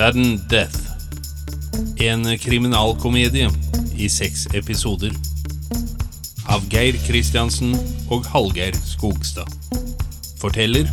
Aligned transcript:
Sudden 0.00 0.48
Death. 0.48 0.80
En 1.96 2.38
kriminalkomedie 2.38 3.50
i 3.92 4.06
seks 4.08 4.46
episoder. 4.56 5.12
Av 6.48 6.64
Geir 6.72 6.96
Kristiansen 7.04 7.74
og 8.08 8.24
Hallgeir 8.32 8.78
Skogstad. 8.80 9.52
Forteller 10.40 10.88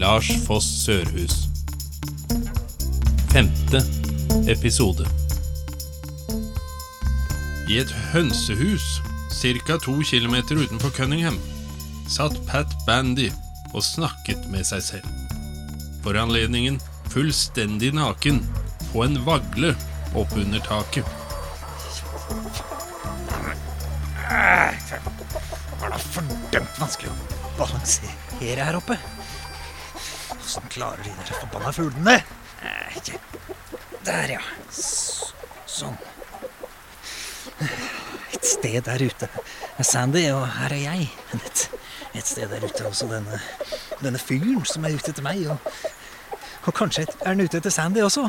Lars 0.00 0.30
Foss 0.46 0.70
Sørhus. 0.86 1.36
Femte 3.34 3.84
episode. 4.48 5.04
I 7.68 7.82
et 7.84 7.92
hønsehus 8.14 8.88
ca. 9.36 9.76
to 9.76 10.00
kilometer 10.00 10.56
utenfor 10.56 10.96
Cunningham 10.96 11.36
satt 12.08 12.40
Pat 12.48 12.72
Bandy 12.88 13.28
og 13.74 13.82
snakket 13.84 14.48
med 14.48 14.64
seg 14.64 14.88
selv. 14.94 15.16
For 16.00 16.16
anledningen 16.16 16.80
fullstendig 17.16 17.94
naken 17.94 18.42
på 18.92 19.04
en 19.04 19.24
vagle 19.24 19.74
oppunder 20.14 20.60
taket. 20.60 21.04
Det 24.28 25.78
var 25.80 25.94
da 25.94 26.00
fordømt 26.02 26.76
vanskelig 26.82 27.08
å 27.08 27.14
balansere 27.56 28.66
her 28.68 28.76
oppe. 28.76 28.98
Åssen 30.36 30.68
klarer 30.68 31.00
de 31.06 31.14
der 31.16 31.32
forbanna 31.40 31.72
fuglene? 31.72 32.18
Der, 34.04 34.36
ja. 34.36 34.44
Sånn. 34.76 35.96
Et 38.36 38.44
sted 38.44 38.80
der 38.92 39.08
ute 39.08 39.32
er 39.32 39.88
Sandy, 39.88 40.28
og 40.36 40.44
her 40.60 40.76
er 40.82 40.84
jeg. 40.84 41.10
Et, 41.40 41.68
et 42.12 42.28
sted 42.36 42.52
der 42.52 42.68
ute 42.68 42.84
er 42.84 42.92
også 42.92 43.08
denne, 43.08 43.40
denne 44.04 44.20
fyren 44.20 44.66
som 44.68 44.84
er 44.84 45.00
ute 45.00 45.16
etter 45.16 45.24
meg. 45.24 45.46
Og, 45.48 45.76
og 46.66 46.74
kanskje 46.74 47.06
er 47.06 47.28
han 47.28 47.40
ute 47.40 47.60
etter 47.60 47.70
Sandy 47.70 48.02
også. 48.02 48.26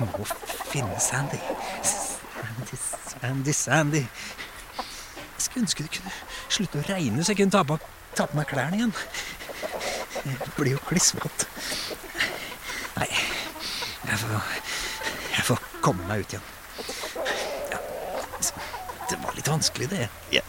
Må 0.00 0.24
finne 0.70 1.00
Sandy. 1.00 1.38
Sandy, 1.84 2.78
Sandy, 3.08 3.52
Sandy. 3.52 4.02
Jeg 5.34 5.46
skulle 5.46 5.62
ønske 5.66 5.84
det 5.84 5.92
kunne 5.98 6.14
slutte 6.48 6.80
å 6.80 6.86
regne, 6.88 7.24
så 7.24 7.34
jeg 7.34 7.42
kunne 7.42 7.54
ta 7.54 7.62
på, 7.68 7.78
ta 8.16 8.26
på 8.30 8.38
meg 8.38 8.48
klærne 8.48 8.80
igjen. 8.80 8.94
Det 10.24 10.50
blir 10.56 10.74
jo 10.76 10.82
klissvått. 10.88 11.46
Nei, 12.96 13.10
jeg 13.10 14.18
får, 14.22 14.50
jeg 15.34 15.48
får 15.50 15.64
komme 15.84 16.08
meg 16.08 16.24
ut 16.24 16.36
igjen. 16.36 16.50
Ja, 17.74 17.78
det 19.10 19.20
var 19.20 19.36
litt 19.36 19.50
vanskelig, 19.52 19.90
det. 19.92 20.08
Ja. 20.32 20.44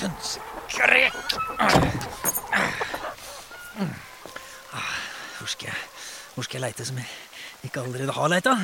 Hønskrek! 0.00 1.12
Hvor 5.38 5.46
skal 5.46 5.66
jeg, 5.66 5.76
hvor 6.34 6.42
skal 6.42 6.60
jeg 6.60 6.69
leite 6.80 6.88
som 6.88 7.00
jeg 7.00 7.68
ikke 7.68 7.82
allerede 7.82 8.12
har 8.16 8.30
leita? 8.32 8.54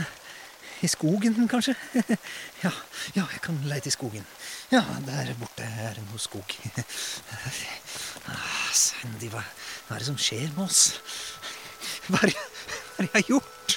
I 0.84 0.88
skogen, 0.88 1.48
kanskje? 1.48 1.74
Ja, 2.64 2.70
ja, 3.14 3.24
jeg 3.32 3.40
kan 3.44 3.56
leite 3.68 3.88
i 3.88 3.92
skogen. 3.92 4.24
Ja, 4.72 4.82
der 5.04 5.34
borte 5.36 5.64
er 5.64 5.96
det 5.96 6.04
noe 6.08 6.20
skog. 6.20 6.54
Ah, 8.26 8.70
Sandy, 8.72 9.28
hva, 9.28 9.42
hva 9.86 9.96
er 9.96 10.02
det 10.02 10.08
som 10.08 10.16
skjer 10.18 10.48
med 10.56 10.64
oss? 10.64 10.96
Hva 12.08 12.22
har 12.22 12.32
det 12.32 13.10
jeg 13.12 13.28
gjort? 13.34 13.76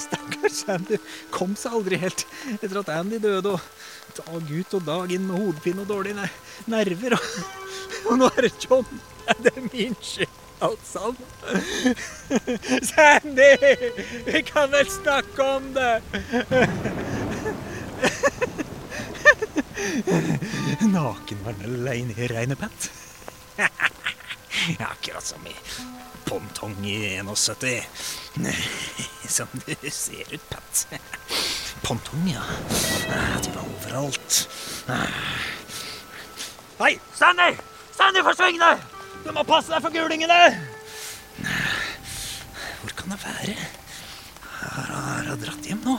Stakkars 0.00 0.62
Sandy 0.62 0.98
kom 1.34 1.52
seg 1.58 1.76
aldri 1.76 2.00
helt 2.00 2.24
etter 2.56 2.80
at 2.80 2.94
Andy 2.96 3.20
døde. 3.20 3.56
Og 3.56 4.16
dag 4.16 4.50
ut 4.50 4.78
og 4.80 4.88
dag 4.88 5.12
inn 5.12 5.28
med 5.28 5.42
hodepine 5.42 5.84
og 5.84 5.92
dårlige 5.92 6.28
nerver. 6.72 7.18
Og, 7.18 7.30
og 8.06 8.20
nå 8.22 8.32
er 8.32 8.48
det 8.48 8.56
John. 8.64 8.88
Det 9.44 9.52
er 9.52 9.68
min 9.68 9.96
skyld, 10.00 10.45
alt 10.58 10.86
sammen. 10.86 11.16
Sandy! 12.82 13.56
Vi 14.24 14.42
kan 14.42 14.70
vel 14.70 14.90
snakke 14.90 15.42
om 15.42 15.74
det? 15.74 16.02
Naken 20.80 21.38
var 21.44 21.52
den 21.52 21.74
aleine 21.74 22.14
i 22.16 22.26
regnet, 22.26 22.58
Pat. 22.58 22.90
Akkurat 24.78 25.24
som 25.24 25.46
i 25.46 25.54
Pontong 26.24 26.86
i 26.86 27.22
71. 27.22 27.84
Som 29.28 29.46
du 29.52 29.90
ser 29.90 30.34
ut, 30.34 30.48
Pat. 30.50 30.88
Pontong, 31.82 32.28
ja. 32.32 32.42
De 33.42 33.50
var 33.54 33.62
overalt. 33.62 34.48
Ah. 34.88 35.06
Hei, 36.78 36.98
Sandy! 37.14 37.56
Sandy, 37.96 38.22
forsvinn 38.22 38.60
deg! 38.60 38.95
Du 39.26 39.32
må 39.34 39.42
passe 39.42 39.72
deg 39.72 39.82
for 39.82 39.90
gulingene! 39.90 40.38
Hvor 42.78 42.92
kan 42.94 43.10
det 43.10 43.18
være? 43.24 43.54
Har 44.46 44.92
har 44.92 45.30
hun 45.32 45.40
dratt 45.42 45.66
hjem 45.66 45.80
nå? 45.82 45.96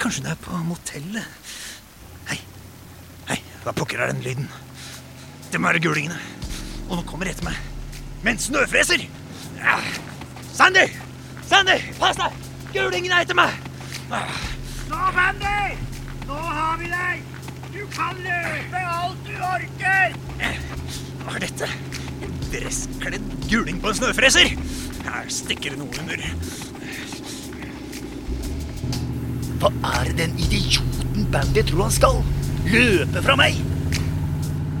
Kanskje 0.00 0.24
det 0.24 0.32
er 0.32 0.40
på 0.40 0.60
motellet? 0.64 1.52
Hei, 2.30 2.38
hei, 3.28 3.38
hva 3.64 3.76
pokker 3.76 4.00
er 4.00 4.14
den 4.14 4.24
lyden? 4.24 4.48
Det 5.52 5.60
må 5.60 5.68
være 5.68 5.84
gulingene. 5.84 6.16
Og 6.88 6.96
nå 6.96 7.04
kommer 7.10 7.28
de 7.28 7.36
etter 7.36 7.50
meg. 7.50 7.60
Med 8.22 8.32
en 8.34 8.42
snøfreser! 8.46 9.04
Ja. 9.60 9.76
Sandy! 10.56 10.88
Sandy, 11.44 11.76
pass 12.00 12.16
deg! 12.16 12.40
Gulingene 12.72 13.20
er 13.20 13.28
etter 13.28 13.36
meg! 13.36 13.52
Nå, 14.08 15.04
Bandy! 15.12 15.76
Nå 16.24 16.40
har 16.40 16.80
vi 16.80 16.88
deg! 16.96 17.32
Du 17.76 17.82
kan 17.92 18.16
løpe 18.24 18.86
alt 18.96 19.26
du 19.28 19.36
orker! 19.52 20.22
Hva 21.22 21.36
er 21.38 21.44
dette? 21.46 21.68
En 22.22 22.34
dresskledd 22.50 23.34
guling 23.46 23.78
på 23.82 23.92
en 23.92 23.98
snøfreser? 24.00 24.54
Her 25.06 25.28
stikker 25.30 25.74
det 25.74 25.78
noe 25.78 26.02
under. 26.02 26.24
Hva 29.62 29.70
er 29.92 30.10
det 30.10 30.16
den 30.18 30.38
idioten 30.42 31.28
Bandy 31.30 31.62
tror 31.68 31.86
han 31.86 31.94
skal? 31.94 32.22
Løpe 32.66 33.22
fra 33.22 33.36
meg? 33.38 33.60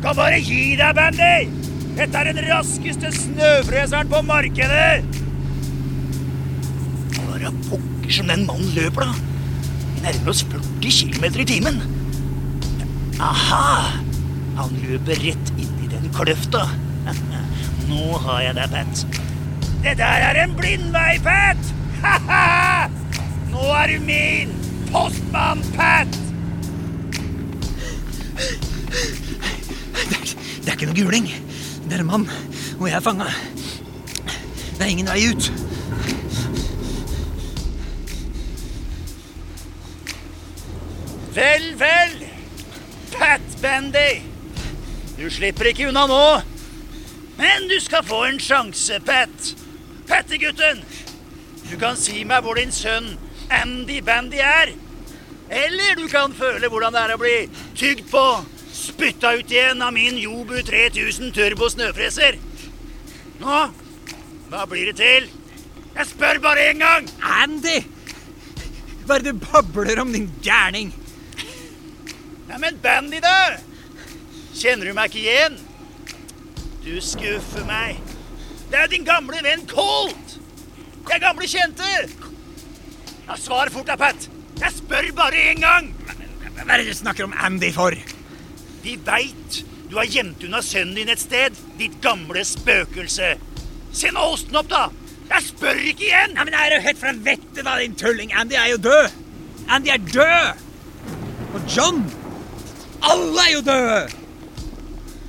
Kan 0.02 0.16
bare 0.18 0.40
gi 0.42 0.74
deg, 0.78 0.96
Bandy! 0.98 1.34
Dette 1.92 2.18
er 2.18 2.30
den 2.32 2.40
raskeste 2.48 3.12
snøfreseren 3.14 4.10
på 4.10 4.22
markedet! 4.26 5.04
Hva 7.12 7.36
er 7.36 7.44
det 7.44 7.52
pokker 7.68 8.16
som 8.16 8.32
den 8.32 8.46
mannen 8.48 8.72
løper, 8.74 9.06
da. 9.06 9.68
Vi 9.92 10.06
nærmer 10.08 10.32
oss 10.32 10.42
40 10.50 11.12
km 11.12 11.28
i 11.44 11.48
timen. 11.52 11.82
Aha! 13.22 14.00
Han 14.58 14.74
løper 14.82 15.20
rett 15.22 15.51
kløfta. 16.14 16.66
Nå 17.90 18.18
har 18.24 18.40
jeg 18.46 18.54
deg, 18.58 18.70
Pat. 18.70 19.06
Det 19.82 19.96
der 19.98 20.26
er 20.28 20.42
en 20.44 20.56
blindvei, 20.56 21.18
Pat! 21.24 21.72
Ha-ha! 22.02 22.88
Nå 23.52 23.64
er 23.82 23.92
du 23.92 24.04
min! 24.06 24.54
Postmann 24.92 25.64
Pat! 25.76 26.18
Det 29.92 30.18
er, 30.18 30.34
det 30.62 30.68
er 30.68 30.76
ikke 30.76 30.90
noe 30.90 30.96
guling. 30.96 31.28
Det 31.88 31.98
er 31.98 32.04
en 32.04 32.10
mann, 32.10 32.28
og 32.78 32.88
jeg 32.88 32.96
er 32.96 33.04
fanga. 33.04 33.28
Det 34.78 34.86
er 34.86 34.90
ingen 34.90 35.10
vei 35.10 35.28
ut. 35.30 35.52
Vel, 41.34 41.72
vel. 41.80 42.18
Pat 43.14 43.56
Bandy. 43.62 44.31
Du 45.16 45.28
slipper 45.30 45.70
ikke 45.70 45.88
unna 45.90 46.06
nå. 46.08 46.24
Men 47.38 47.68
du 47.68 47.78
skal 47.80 48.04
få 48.06 48.24
en 48.28 48.40
sjanse, 48.40 49.00
Pat. 49.06 49.52
Pattegutten. 50.08 50.82
Du 51.70 51.76
kan 51.80 51.96
si 51.96 52.24
meg 52.28 52.44
hvor 52.44 52.58
din 52.58 52.72
sønn 52.74 53.14
Andy 53.52 54.00
Bandy 54.04 54.40
er. 54.42 54.72
Eller 55.52 55.96
du 55.98 56.06
kan 56.08 56.32
føle 56.36 56.68
hvordan 56.72 56.94
det 56.94 57.02
er 57.02 57.14
å 57.14 57.20
bli 57.20 57.36
tygd 57.76 58.06
på, 58.08 58.24
spytta 58.72 59.34
ut 59.36 59.52
igjen 59.52 59.84
av 59.84 59.92
min 59.92 60.16
Jobu 60.20 60.62
3000 60.64 61.32
turbo 61.36 61.68
snøfreser. 61.72 62.38
Nå, 63.42 63.58
hva 64.48 64.64
blir 64.68 64.92
det 64.92 64.96
til? 65.00 65.28
Jeg 65.92 66.08
spør 66.08 66.40
bare 66.40 66.70
én 66.70 66.80
gang! 66.80 67.08
Andy! 67.42 67.82
Hva 69.04 69.18
er 69.18 69.26
det 69.26 69.34
du 69.34 69.44
babler 69.44 70.00
om, 70.00 70.12
din 70.14 70.30
gærning? 70.44 70.92
Ja, 72.48 72.56
men 72.60 72.78
Bandy, 72.80 73.20
da? 73.20 73.58
Kjenner 74.52 74.90
du 74.90 74.96
meg 74.96 75.10
ikke 75.10 75.22
igjen? 75.22 75.58
Du 76.82 76.94
skuffer 77.04 77.64
meg. 77.68 77.98
Det 78.68 78.78
er 78.78 78.86
jo 78.86 78.92
din 78.94 79.06
gamle 79.06 79.40
venn 79.44 79.66
Colt! 79.70 80.38
Det 81.06 81.16
er 81.16 81.22
gamle 81.22 81.48
kjente! 81.48 81.88
Ja, 83.26 83.36
Svar 83.38 83.70
fort 83.72 83.88
da, 83.88 83.96
Pat. 84.00 84.28
Jeg 84.60 84.76
spør 84.78 85.10
bare 85.16 85.48
én 85.50 85.62
gang! 85.62 85.90
Hva 86.52 86.66
er 86.68 86.82
det 86.82 86.92
du 86.92 86.96
snakker 86.96 87.26
om 87.26 87.34
Andy 87.36 87.72
for? 87.74 87.96
Vi 88.82 88.96
veit 89.06 89.62
du 89.92 89.98
har 89.98 90.08
gjemt 90.08 90.40
unna 90.46 90.62
sønnen 90.64 90.94
din 90.96 91.10
et 91.12 91.20
sted, 91.20 91.58
ditt 91.76 91.98
gamle 92.00 92.40
spøkelse. 92.48 93.34
Se 93.92 94.08
nå 94.08 94.22
hosten 94.30 94.56
opp, 94.56 94.70
da! 94.72 94.86
Jeg 95.28 95.48
spør 95.50 95.82
ikke 95.90 96.06
igjen! 96.06 96.32
Ja, 96.38 96.46
men 96.48 96.56
er 96.56 96.72
du 96.72 96.86
helt 96.86 97.00
fra 97.00 97.12
vettet, 97.12 97.60
da, 97.66 97.76
din 97.76 97.96
tulling? 98.00 98.32
Andy 98.32 98.56
er 98.56 98.70
jo 98.72 98.80
død. 98.88 99.12
Andy 99.68 99.92
er 99.92 100.00
død! 100.12 100.64
Og 101.52 101.68
John 101.68 102.00
Alle 103.04 103.44
er 103.44 103.52
jo 103.52 103.62
døde! 103.66 104.21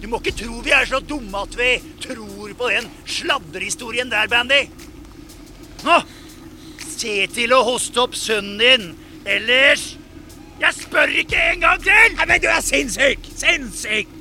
Du 0.03 0.09
må 0.11 0.19
ikke 0.19 0.33
tro 0.35 0.57
vi 0.59 0.73
er 0.75 0.83
så 0.83 0.99
dumme 0.99 1.45
at 1.45 1.53
vi 1.55 1.77
tror 2.03 2.51
på 2.59 2.69
den 2.73 2.89
sladrehistorien 3.07 4.09
der, 4.11 4.27
Bandy. 4.27 4.65
Nå, 5.85 5.99
se 6.83 7.13
til 7.31 7.53
å 7.55 7.61
hoste 7.63 8.01
opp 8.03 8.17
sønnen 8.19 8.59
din, 8.59 8.89
ellers 9.23 9.93
Jeg 10.59 10.75
spør 10.75 11.11
ikke 11.23 11.39
en 11.53 11.63
gang 11.63 11.79
til! 11.83 12.17
Nei, 12.17 12.25
men 12.29 12.41
du 12.43 12.49
er 12.51 12.59
sinnssyk! 12.63 13.25
Sinnssyk! 13.35 14.11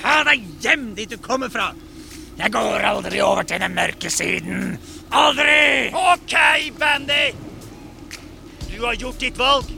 Hør 0.00 0.30
deg 0.30 0.46
hjem 0.62 0.86
dit 0.96 1.10
du 1.10 1.18
kommer 1.22 1.50
fra. 1.52 1.68
Jeg 2.38 2.54
går 2.54 2.86
aldri 2.88 3.20
over 3.22 3.46
til 3.46 3.62
den 3.62 3.74
mørke 3.76 4.10
siden. 4.10 4.78
Aldri! 5.14 5.90
OK, 6.14 6.34
Bandy. 6.78 7.26
Du 8.70 8.80
har 8.86 8.96
gjort 8.98 9.20
ditt 9.22 9.38
valg. 9.38 9.70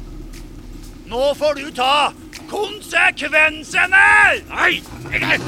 Nå 1.10 1.26
får 1.40 1.60
du 1.60 1.66
ta 1.76 2.12
konsekvensene! 2.50 4.42
Nei! 4.48 4.82
Nei! 5.10 5.38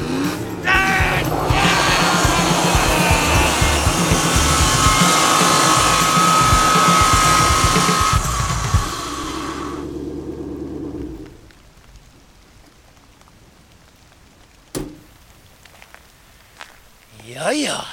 Ja, 17.28 17.52
ja. 17.52 17.84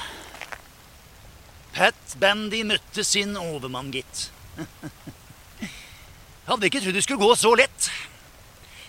Pat 1.75 2.15
Bandy 2.19 2.63
møtte 2.63 3.03
sin 3.03 3.35
overmann, 3.37 3.91
gitt. 3.93 4.29
Hadde 6.47 6.69
ikke 6.69 6.79
trodd 6.81 6.95
det 6.95 7.03
skulle 7.03 7.19
gå 7.19 7.35
så 7.37 7.51
lett. 7.59 7.74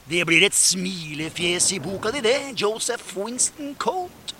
Det 0.06 0.22
blir 0.22 0.44
et 0.46 0.54
smilefjes 0.54 1.72
i 1.74 1.80
boka 1.82 2.12
di, 2.14 2.20
det, 2.22 2.36
Joseph 2.60 3.16
Winston 3.16 3.74
Colt. 3.74 4.34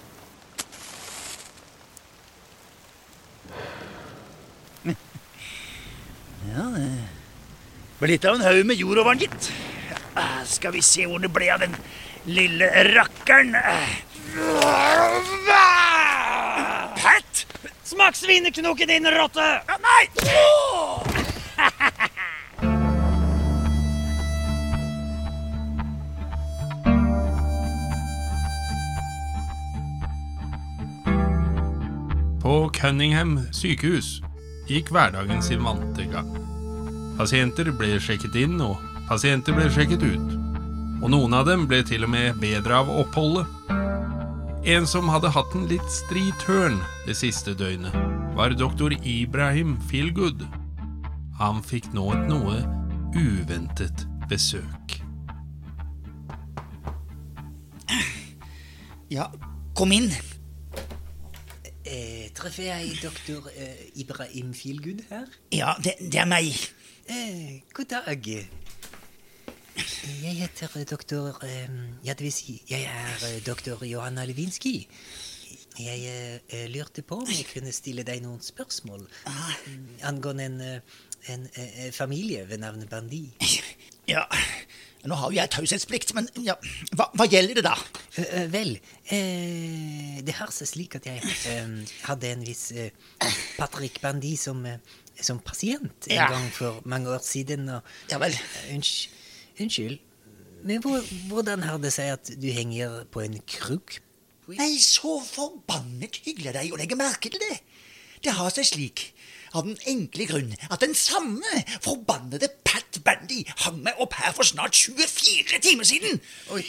Ja, 6.46 6.68
det 6.76 6.86
ble 7.98 8.12
litt 8.12 8.28
av 8.28 8.38
en 8.38 8.44
haug 8.46 8.62
med 8.68 8.78
jord 8.78 9.00
over 9.02 9.16
den, 9.16 9.26
gitt. 9.26 9.50
Skal 10.46 10.72
vi 10.76 10.84
se 10.86 11.08
hvor 11.10 11.18
det 11.20 11.32
ble 11.34 11.50
av 11.52 11.64
den 11.64 11.74
lille 12.30 12.70
rakkeren. 12.92 13.56
Pat! 17.02 17.46
Smak 17.86 18.16
svineknoken 18.22 18.94
din, 18.94 19.10
rotte! 19.18 19.50
Nei! 19.82 20.04
Cunningham 32.86 33.40
sykehus 33.50 34.20
gikk 34.68 34.92
hverdagen 34.94 35.40
sin 35.42 35.64
vante 35.66 36.04
gang. 36.06 36.28
Pasienter 37.18 37.72
ble 37.74 37.96
sjekket 37.98 38.36
inn, 38.38 38.60
og 38.62 38.78
pasienter 39.08 39.56
ble 39.56 39.64
sjekket 39.74 40.04
ut. 40.06 40.36
Og 41.02 41.10
noen 41.10 41.34
av 41.34 41.48
dem 41.48 41.64
ble 41.66 41.80
til 41.82 42.06
og 42.06 42.12
med 42.12 42.38
bedre 42.38 42.76
av 42.84 42.92
oppholdet. 42.94 43.50
En 44.70 44.86
som 44.86 45.10
hadde 45.10 45.32
hatt 45.34 45.56
en 45.58 45.66
litt 45.66 45.88
stri 45.90 46.28
tørn 46.44 46.78
det 47.08 47.16
siste 47.18 47.56
døgnet, 47.58 47.96
var 48.38 48.54
doktor 48.54 48.94
Ibrahim 49.02 49.74
Feelgood. 49.90 50.46
Han 51.42 51.58
fikk 51.66 51.90
nå 51.90 52.06
et 52.14 52.30
noe 52.30 52.62
uventet 53.18 54.06
besøk. 54.30 55.00
Ja, 59.10 59.26
kom 59.74 59.90
inn. 59.98 60.12
Eh, 61.86 62.30
treffer 62.34 62.66
jeg 62.66 62.96
doktor 62.98 63.46
eh, 63.54 63.86
Ibrahim 63.94 64.54
Feelgood 64.54 65.04
her? 65.10 65.26
Ja, 65.54 65.74
det, 65.78 65.94
det 66.00 66.18
er 66.18 66.26
meg. 66.26 66.50
Eh, 67.06 67.62
god 67.74 67.84
dag. 67.84 68.26
Jeg 70.22 70.34
heter 70.40 70.84
doktor 70.90 71.38
eh, 71.44 71.70
Ja, 72.04 72.16
det 72.18 72.26
vil 72.26 72.32
si, 72.34 72.62
jeg 72.70 72.88
er 72.90 73.26
eh, 73.28 73.38
doktor 73.46 73.84
Johanna 73.86 74.24
Lewinsky. 74.26 74.88
Jeg 75.78 76.42
eh, 76.48 76.66
lurte 76.72 77.04
på 77.06 77.20
om 77.22 77.30
jeg 77.30 77.46
kunne 77.52 77.70
stille 77.76 78.02
deg 78.02 78.22
noen 78.24 78.40
spørsmål 78.42 79.04
mm, 79.06 79.88
angående 80.08 80.46
en, 80.48 80.60
en, 81.30 81.48
en 81.54 81.92
familie 81.92 82.48
ved 82.48 82.64
navn 82.64 82.82
Bandi. 82.90 83.28
Ja, 84.08 84.24
nå 85.08 85.16
har 85.20 85.32
jo 85.32 85.38
jeg 85.38 85.50
taushetsplikt, 85.54 86.12
men 86.16 86.28
ja, 86.44 86.54
hva, 86.98 87.08
hva 87.16 87.26
gjelder 87.30 87.60
det 87.60 87.64
da? 87.66 87.74
Eh, 88.22 88.46
vel, 88.52 88.74
uh, 89.10 90.16
det 90.26 90.34
har 90.38 90.52
seg 90.54 90.70
slik 90.70 90.96
at 90.98 91.06
jeg 91.08 91.22
uh, 91.22 91.94
hadde 92.08 92.32
en 92.34 92.44
viss 92.46 92.68
Patrick 93.58 94.00
Bandi 94.02 94.34
som, 94.40 94.64
som 95.20 95.40
pasient 95.44 96.08
en 96.10 96.16
Ja. 96.18 96.28
gang 96.32 96.48
for 96.54 96.80
mange 96.84 97.10
år 97.12 97.22
siden. 97.24 97.68
Og, 97.68 97.82
Ja 98.10 98.18
vel. 98.22 98.34
Unnskyld, 98.72 99.14
unnskyld, 99.60 99.98
men 100.66 100.80
hvor, 100.82 101.00
hvordan 101.30 101.62
har 101.62 101.78
det 101.78 101.92
seg 101.94 102.10
at 102.16 102.30
du 102.42 102.48
henger 102.50 103.04
på 103.12 103.22
en 103.22 103.38
kruk? 103.46 104.00
Nei, 104.46 104.76
så 104.78 105.16
forbannet 105.26 106.20
hyggelig 106.24 106.52
av 106.52 106.58
deg 106.60 106.72
å 106.74 106.78
legge 106.78 106.98
merke 106.98 107.30
til 107.32 107.42
det. 107.42 107.56
Det 108.22 108.32
har 108.34 108.50
seg 108.54 108.66
slik, 108.68 109.02
av 109.56 109.66
den 109.68 109.78
enkle 109.88 110.26
grunn 110.30 110.56
at 110.68 110.82
den 110.84 110.94
samme 110.96 111.62
forbannede 111.84 112.50
Pat 112.66 113.00
Bandy 113.04 113.42
hang 113.64 113.82
meg 113.84 114.00
opp 114.02 114.18
her 114.20 114.34
for 114.36 114.46
snart 114.46 114.76
24 114.76 115.62
timer 115.64 115.88
siden. 115.88 116.20
Oi. 116.54 116.64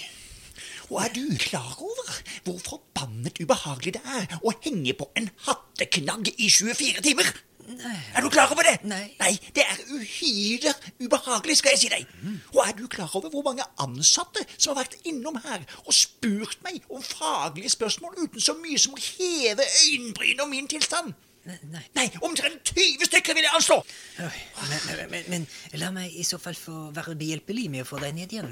Og 0.87 1.01
er 1.03 1.11
du 1.11 1.25
klar 1.39 1.75
over 1.83 2.21
hvor 2.45 2.61
forbannet 2.63 3.41
ubehagelig 3.43 3.97
det 3.97 4.03
er 4.07 4.37
å 4.39 4.53
henge 4.63 4.95
på 4.95 5.09
en 5.19 5.27
hatteknagg 5.47 6.31
i 6.37 6.47
24 6.47 7.03
timer? 7.03 7.33
Nei. 7.67 7.97
Er 8.15 8.23
du 8.23 8.29
klar 8.31 8.47
over 8.53 8.63
det? 8.63 8.77
Nei. 8.87 9.09
Nei 9.19 9.33
det 9.55 9.65
er 9.67 9.81
uhyre 9.91 10.71
ubehagelig, 11.03 11.57
skal 11.59 11.73
jeg 11.75 11.81
si 11.81 11.89
deg. 11.91 12.07
Og 12.55 12.61
er 12.63 12.71
du 12.77 12.85
klar 12.87 13.11
over 13.19 13.33
hvor 13.33 13.43
mange 13.49 13.67
ansatte 13.83 14.45
som 14.55 14.71
har 14.71 14.85
vært 14.85 14.95
innom 15.03 15.35
her 15.43 15.65
og 15.83 15.91
spurt 15.91 16.61
meg 16.63 16.79
om 16.87 17.03
faglige 17.03 17.73
spørsmål 17.75 18.15
uten 18.23 18.43
så 18.43 18.55
mye 18.55 18.79
som 18.79 18.95
å 18.95 19.03
heve 19.03 19.67
øyenbryn 19.83 20.45
om 20.45 20.55
min 20.55 20.71
tilstand? 20.71 21.11
Nei, 21.47 21.57
nei. 21.71 21.83
Nei, 21.95 22.05
omtrent 22.27 22.71
20 22.75 23.07
stykker 23.07 23.37
vil 23.37 23.45
jeg 23.47 23.55
anslå. 23.55 23.77
Men, 24.19 24.81
men, 24.87 25.03
men, 25.13 25.27
men 25.31 25.45
la 25.79 25.91
meg 25.95 26.11
i 26.19 26.25
så 26.27 26.39
fall 26.43 26.57
få 26.59 26.89
være 26.95 27.15
behjelpelig 27.19 27.69
med 27.71 27.85
å 27.85 27.87
få 27.87 28.01
deg 28.03 28.17
ned 28.17 28.33
igjen. 28.35 28.49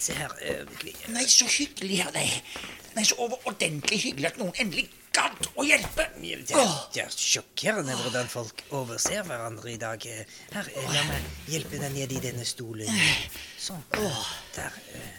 Se 0.00 0.16
her. 0.16 0.32
eh, 0.40 0.64
Nei, 1.12 1.26
så 1.28 1.44
hyggelig 1.52 1.98
av 2.06 2.14
deg. 2.16 2.32
Nei, 2.96 3.04
så 3.06 3.18
overordentlig 3.22 4.00
hyggelig 4.06 4.30
at 4.32 4.40
noen 4.40 4.56
endelig 4.64 4.86
gadd 5.12 5.50
å 5.58 5.64
hjelpe. 5.66 6.06
Det 6.22 6.54
er, 6.54 6.72
det 6.94 7.02
er 7.04 7.12
sjokkerende 7.12 7.96
hvordan 8.00 8.28
folk 8.30 8.64
overser 8.78 9.24
hverandre 9.26 9.72
i 9.74 9.78
dag. 9.82 10.06
Her, 10.54 10.72
eh, 10.72 10.90
la 10.94 11.04
meg 11.10 11.28
hjelpe 11.50 11.80
deg 11.82 11.92
ned 11.98 12.16
i 12.16 12.22
denne 12.24 12.46
stolen. 12.48 12.88
Sånn. 13.60 13.84
Der. 14.56 14.80
eh. 14.96 15.16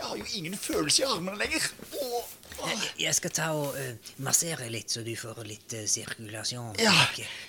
Jeg 0.00 0.06
har 0.08 0.16
jo 0.16 0.24
ingen 0.40 0.54
følelse 0.56 1.02
i 1.04 1.08
armene 1.12 1.36
lenger. 1.38 1.70
Åh. 2.00 2.28
Jeg- 3.00 3.14
skal 3.16 3.30
ta 3.30 3.46
og 3.56 3.74
uh, 3.76 4.12
massere 4.24 4.68
litt, 4.70 4.90
så 4.92 5.02
du 5.06 5.12
får 5.16 5.40
litt 5.48 5.72
uh, 5.78 5.84
sirkulasjon. 5.88 6.76
Ja, 6.82 6.92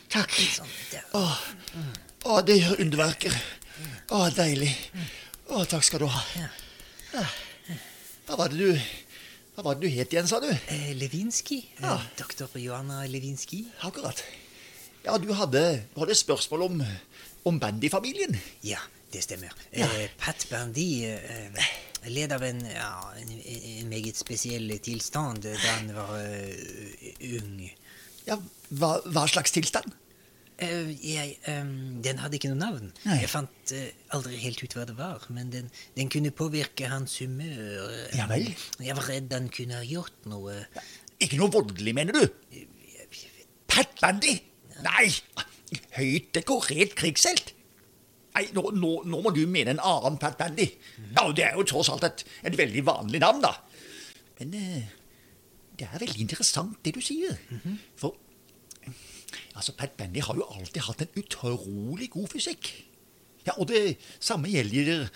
takk. 0.10 0.32
Sånn, 0.56 0.72
å, 1.14 1.22
Åh, 1.22 1.38
åh, 2.32 2.42
det 2.48 2.58
gjør 2.62 2.82
underverker. 2.86 3.36
Å, 4.12 4.26
deilig. 4.36 4.72
Å, 5.52 5.64
takk 5.68 5.84
skal 5.84 6.04
du 6.06 6.08
ha. 6.12 6.22
Ja. 6.38 7.26
Hva 8.28 8.38
var 8.40 8.52
det 8.54 8.60
du 8.62 8.80
Hva 9.56 9.64
var 9.66 9.76
det 9.76 9.84
du 9.90 9.92
het 9.98 10.14
igjen, 10.16 10.28
sa 10.30 10.40
du? 10.40 10.48
Eh, 10.72 10.92
Lewinsky. 10.96 11.58
Eh, 11.76 11.84
Ja. 11.84 11.98
Doktor 12.18 12.48
Johanna 12.56 13.02
Lewinsky. 13.12 13.66
Akkurat. 13.84 14.22
Ja, 15.04 15.18
du 15.18 15.34
hadde, 15.36 15.84
du 15.94 16.00
hadde 16.00 16.16
spørsmål 16.16 16.62
om, 16.70 16.82
om 17.50 17.60
Bandy-familien. 17.60 18.38
Ja, 18.64 18.80
det 19.12 19.24
stemmer. 19.26 19.52
Eh, 19.74 20.08
Pat 20.22 20.46
Bandy 20.50 21.04
eh, 21.10 21.50
led 22.10 22.34
av 22.34 22.44
en, 22.46 22.62
ja, 22.66 22.92
en, 23.20 23.34
en 23.38 23.90
meget 23.92 24.18
spesiell 24.18 24.72
tilstand 24.82 25.46
da 25.46 25.56
han 25.76 25.92
var 25.94 26.16
uh, 26.18 27.10
ung. 27.38 27.60
Ja, 28.26 28.38
hva, 28.70 28.96
hva 29.06 29.26
slags 29.30 29.54
tilstand? 29.54 29.94
Uh, 30.62 30.90
jeg, 31.02 31.38
um, 31.50 32.02
den 32.06 32.22
hadde 32.22 32.38
ikke 32.38 32.52
noe 32.54 32.62
navn. 32.62 32.92
Nei. 33.06 33.20
Jeg 33.24 33.32
fant 33.34 33.76
uh, 33.78 33.86
aldri 34.18 34.42
helt 34.42 34.62
ut 34.62 34.76
hva 34.78 34.88
det 34.90 34.98
var, 34.98 35.26
men 35.34 35.54
den, 35.54 35.70
den 35.98 36.12
kunne 36.14 36.34
påvirke 36.34 36.90
hans 36.92 37.20
humør. 37.22 37.94
Ja 38.18 38.28
vel. 38.32 38.50
Jeg 38.82 38.98
var 38.98 39.10
redd 39.10 39.34
han 39.38 39.50
kunne 39.54 39.82
ha 39.82 39.86
gjort 39.86 40.30
noe. 40.30 40.62
Ikke 41.22 41.38
noe 41.42 41.54
voldelig, 41.54 41.96
mener 41.98 42.18
du? 42.18 42.26
Pat 43.72 43.94
Bandy? 44.02 44.40
Nei! 44.82 45.08
Høyt 45.96 46.34
dekorert 46.36 46.98
krigshelt? 47.00 47.54
Nei, 48.36 48.46
nå, 48.56 48.62
nå, 48.80 48.90
nå 49.12 49.20
må 49.26 49.32
du 49.36 49.42
mene 49.52 49.74
en 49.76 49.82
annen 49.84 50.18
Pat 50.22 50.38
Bandy. 50.40 50.70
Ja, 51.18 51.26
Det 51.36 51.44
er 51.50 51.58
jo 51.60 51.66
tross 51.68 51.90
alt 51.92 52.06
et, 52.08 52.24
et 52.48 52.56
veldig 52.58 52.84
vanlig 52.88 53.20
navn, 53.24 53.42
da. 53.44 53.52
Men 54.40 54.54
eh, 54.56 54.86
det 55.78 55.88
er 55.90 56.00
veldig 56.00 56.22
interessant, 56.24 56.78
det 56.86 56.94
du 56.96 57.02
sier. 57.04 57.36
For 58.00 58.16
altså, 59.56 59.74
Pat 59.78 59.98
Bandy 60.00 60.24
har 60.24 60.40
jo 60.40 60.48
alltid 60.56 60.82
hatt 60.88 61.04
en 61.06 61.20
utrolig 61.22 62.08
god 62.14 62.32
fysikk. 62.32 62.72
Ja, 63.48 63.56
og 63.58 63.68
det 63.72 63.98
samme 64.22 64.52
gjelder 64.54 65.08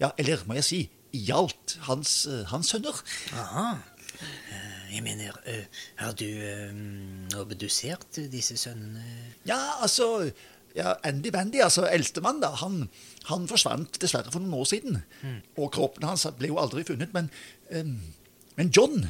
Ja, 0.00 0.08
eller 0.18 0.40
må 0.48 0.56
jeg 0.58 0.64
si 0.66 0.78
gjaldt 1.14 1.76
hans, 1.86 2.24
eh, 2.26 2.42
hans 2.50 2.72
sønner. 2.74 2.96
Aha. 3.38 3.66
Eh, 4.18 4.70
Jeg 4.94 5.02
mener, 5.02 5.34
har 5.98 6.12
du 6.14 6.26
obdusert 7.40 8.18
disse 8.30 8.54
sønnene? 8.60 9.02
Ja, 9.48 9.58
altså 9.82 10.30
ja, 10.74 10.94
Andy 11.06 11.30
Bandy, 11.30 11.60
altså 11.62 11.86
eldstemann, 11.86 12.40
da, 12.42 12.50
han, 12.60 12.88
han 13.30 13.46
forsvant 13.50 14.00
dessverre 14.02 14.32
for 14.34 14.42
noen 14.42 14.58
år 14.58 14.68
siden. 14.70 14.98
Og 15.56 15.70
kroppen 15.74 16.06
hans 16.08 16.26
ble 16.38 16.50
jo 16.50 16.58
aldri 16.62 16.84
funnet. 16.86 17.14
Men, 17.14 17.30
um, 17.70 17.94
men 18.58 18.72
John, 18.74 19.06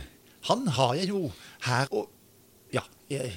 han 0.51 0.69
har 0.77 0.95
jeg 1.01 1.09
jo 1.15 1.31
her 1.69 1.89
og 1.91 2.11
Ja, 2.75 2.83
jeg, 3.09 3.31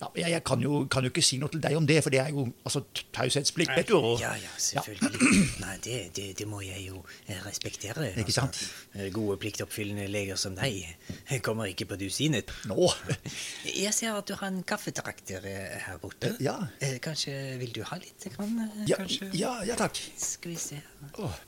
ja, 0.00 0.08
jeg, 0.16 0.30
jeg 0.34 0.42
kan, 0.44 0.60
jo, 0.60 0.82
kan 0.92 1.06
jo 1.06 1.10
ikke 1.12 1.22
si 1.24 1.38
noe 1.40 1.48
til 1.52 1.62
deg 1.64 1.76
om 1.78 1.86
det, 1.88 2.02
for 2.04 2.12
det 2.12 2.20
er 2.20 2.32
jo 2.34 2.46
altså 2.68 2.82
taushetsplikt, 3.16 3.72
vet 3.78 3.88
du. 3.88 3.96
Og, 3.96 4.20
Ja, 4.20 4.34
ja, 4.36 4.50
selvfølgelig. 4.60 5.30
Nei, 5.64 5.76
det, 5.84 5.96
det, 6.18 6.26
det 6.38 6.46
må 6.50 6.60
jeg 6.64 6.84
jo 6.88 7.00
eh, 7.26 7.38
respektere. 7.46 8.10
Ikke 8.20 8.34
sant? 8.34 8.60
Altså, 8.92 9.08
Gode 9.16 9.38
pliktoppfyllende 9.40 10.06
leger 10.12 10.36
som 10.40 10.56
deg 10.58 10.82
eh, 10.84 11.38
kommer 11.44 11.70
ikke 11.72 11.88
på 11.92 11.98
dusinet. 12.00 12.52
Nå 12.68 12.90
Jeg 13.86 13.94
ser 13.96 14.16
at 14.16 14.28
du 14.28 14.36
har 14.36 14.50
en 14.52 14.62
kaffetrakter 14.68 15.44
eh, 15.48 15.76
her 15.86 15.98
borte. 16.02 16.34
Eh, 16.34 16.44
ja. 16.44 16.58
Eh, 16.80 16.98
Kanskje 17.04 17.56
vil 17.60 17.72
du 17.76 17.82
ha 17.88 17.96
litt? 18.02 18.28
Grann, 18.36 18.56
eh, 18.68 18.84
ja, 18.92 19.00
ja, 19.32 19.52
ja 19.72 19.76
takk. 19.80 19.98
Skal 20.20 20.52
vi 20.52 20.60
se. 20.60 20.80
Åh, 21.16 21.40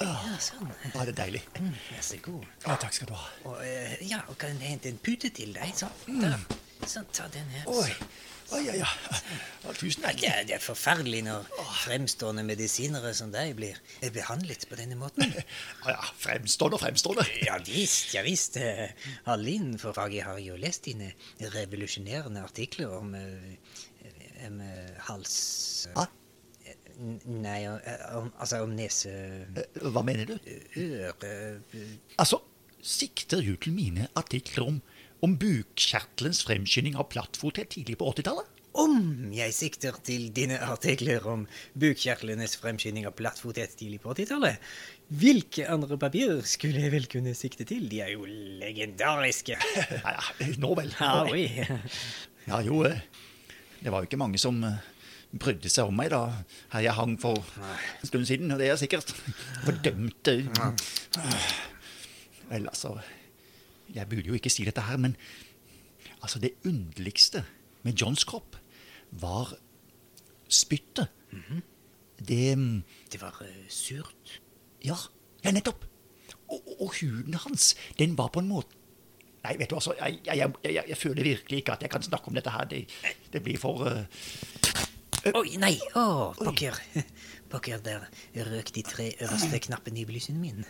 Ja, 0.00 0.36
sånn. 0.40 0.70
ja, 0.94 1.02
det 1.04 1.12
er 1.12 1.18
deilig. 1.26 1.42
Mm, 1.60 1.74
Vær 1.90 2.00
så 2.06 2.16
god. 2.24 2.46
Ja, 2.64 2.76
takk 2.80 2.94
skal 2.96 3.10
du 3.10 3.14
ha. 3.18 3.26
Og, 3.50 3.58
eh, 3.66 3.98
ja, 4.08 4.22
og 4.32 4.38
kan 4.40 4.56
jeg 4.56 4.70
hente 4.76 4.88
en 4.88 4.98
pute 5.04 5.28
til 5.36 5.52
deg? 5.52 5.74
Sånn, 5.76 5.92
Mm. 6.08 6.44
sånn 6.88 7.06
ta 7.12 7.26
den 7.28 7.48
her. 7.52 7.66
Oi, 7.68 7.90
oi, 8.56 8.62
oi, 8.70 8.78
ja. 8.80 8.88
ja 9.66 9.72
tusen 9.76 10.02
takk. 10.06 10.16
Det 10.22 10.30
er, 10.30 10.44
det 10.48 10.54
er 10.56 10.62
forferdelig 10.64 11.20
når 11.26 11.44
fremstående 11.82 12.42
medisinere 12.48 13.12
som 13.14 13.30
deg 13.34 13.52
blir 13.58 13.76
eh, 14.00 14.08
behandlet 14.14 14.64
på 14.70 14.78
denne 14.80 14.96
måten. 14.96 15.34
Ja, 15.84 15.90
ja, 15.98 16.08
fremstående 16.22 16.78
og 16.80 16.84
fremstående. 16.86 17.26
Ja 17.44 17.58
visst, 17.66 18.14
ja 18.16 18.22
visst. 18.24 18.56
eh, 18.56 18.88
Alle 19.28 19.52
innenfor 19.58 19.92
faget 19.96 20.24
har 20.24 20.38
jo 20.40 20.56
lest 20.56 20.88
dine 20.88 21.12
revolusjonerende 21.40 22.40
artikler 22.42 22.96
om, 22.96 23.12
eh, 23.14 24.48
om 24.48 24.62
hals... 25.10 25.36
Ja. 25.94 26.06
Nei, 27.00 27.62
eh, 27.64 28.06
om, 28.18 28.28
altså 28.36 28.60
om 28.64 28.72
nese... 28.76 29.10
Eh, 29.56 29.82
Hva 29.88 30.02
mener 30.04 30.28
du? 30.28 30.34
Øre 30.76 31.12
eh, 31.24 31.92
Altså, 32.20 32.42
sikter 32.84 33.40
du 33.44 33.54
til 33.56 33.72
mine 33.76 34.08
artikler 34.20 34.66
om, 34.68 34.80
om 35.24 35.36
bukkjertelens 35.40 36.42
fremskynding 36.44 36.98
av 37.00 37.08
plattfothet 37.12 37.72
tidlig 37.76 37.96
på 38.00 38.10
80-tallet? 38.12 38.56
Om 38.80 39.32
jeg 39.34 39.54
sikter 39.56 39.96
til 40.06 40.28
dine 40.36 40.60
artikler 40.62 41.24
om 41.26 41.46
bukkjertlenes 41.80 42.52
fremskynding 42.60 43.08
av 43.08 43.16
plattfothet 43.18 43.72
tidlig 43.80 43.98
på 44.04 44.12
80-tallet, 44.12 44.60
hvilke 45.10 45.64
andre 45.72 45.98
papirer 45.98 46.44
skulle 46.46 46.84
jeg 46.84 46.92
vel 46.94 47.08
kunne 47.10 47.32
sikte 47.34 47.66
til? 47.66 47.88
De 47.90 48.04
er 48.04 48.12
jo 48.14 48.28
legendariske. 48.28 49.56
Ja, 50.04 50.14
ja, 50.20 50.52
nå 50.62 50.76
vel. 50.78 50.92
Ja, 51.00 51.10
Nå 51.24 51.32
vel. 51.32 51.82
Ja, 52.46 52.60
jo, 52.64 52.84
det 53.80 53.90
var 53.90 54.04
jo 54.04 54.10
ikke 54.10 54.20
mange 54.20 54.38
som 54.40 54.62
brydde 55.30 55.70
seg 55.70 55.90
om 55.90 55.94
meg 55.94 56.10
da 56.10 56.24
jeg 56.82 56.94
hang 56.96 57.14
for 57.20 57.38
en 57.60 58.08
stund 58.08 58.26
siden, 58.26 58.50
og 58.50 58.58
det 58.58 58.70
er 58.70 58.80
sikkert 58.80 59.12
fordømte 59.64 60.40
Vel, 62.50 62.66
altså 62.66 62.96
Jeg 63.94 64.08
burde 64.10 64.26
jo 64.26 64.34
ikke 64.34 64.50
si 64.50 64.64
dette 64.66 64.82
her, 64.82 64.96
men 64.96 65.16
altså 66.22 66.38
det 66.38 66.56
underligste 66.66 67.44
med 67.82 67.92
Johns 67.92 68.24
kropp 68.24 68.56
var 69.10 69.54
spyttet. 70.48 71.08
Det 72.18 72.54
-hmm. 72.54 72.82
Det 73.12 73.20
var 73.20 73.36
uh, 73.40 73.68
surt. 73.68 74.40
Ja, 74.84 74.94
ja 75.44 75.50
nettopp. 75.50 75.84
Og, 76.48 76.80
og, 76.80 76.94
huden 77.00 77.34
hans, 77.34 77.76
den 77.98 78.18
var 78.18 78.28
på 78.28 78.40
en 78.40 78.48
måte 78.48 78.68
Nei, 79.44 79.54
vet 79.58 79.70
du 79.70 79.74
altså, 79.74 79.94
jeg, 80.00 80.18
jeg, 80.26 80.36
jeg, 80.36 80.74
jeg, 80.74 80.84
jeg 80.88 80.96
føler 80.96 81.22
virkelig 81.22 81.56
ikke 81.56 81.72
at 81.72 81.82
jeg 81.82 81.90
kan 81.90 82.02
snakke 82.02 82.28
om 82.28 82.34
dette 82.34 82.50
her. 82.50 82.64
Det, 82.64 82.84
det 83.32 83.42
blir 83.42 83.56
for 83.58 83.86
eh, 83.88 84.04
Oi, 85.20 85.56
nei! 85.60 85.74
Å, 85.98 86.32
pokker. 86.38 86.76
Pokker, 87.50 87.80
der 87.82 88.06
røk 88.46 88.70
de 88.72 88.84
tre 88.86 89.08
øverste 89.20 89.58
knappene 89.66 90.00
i 90.00 90.06
blysen 90.08 90.38
min. 90.40 90.62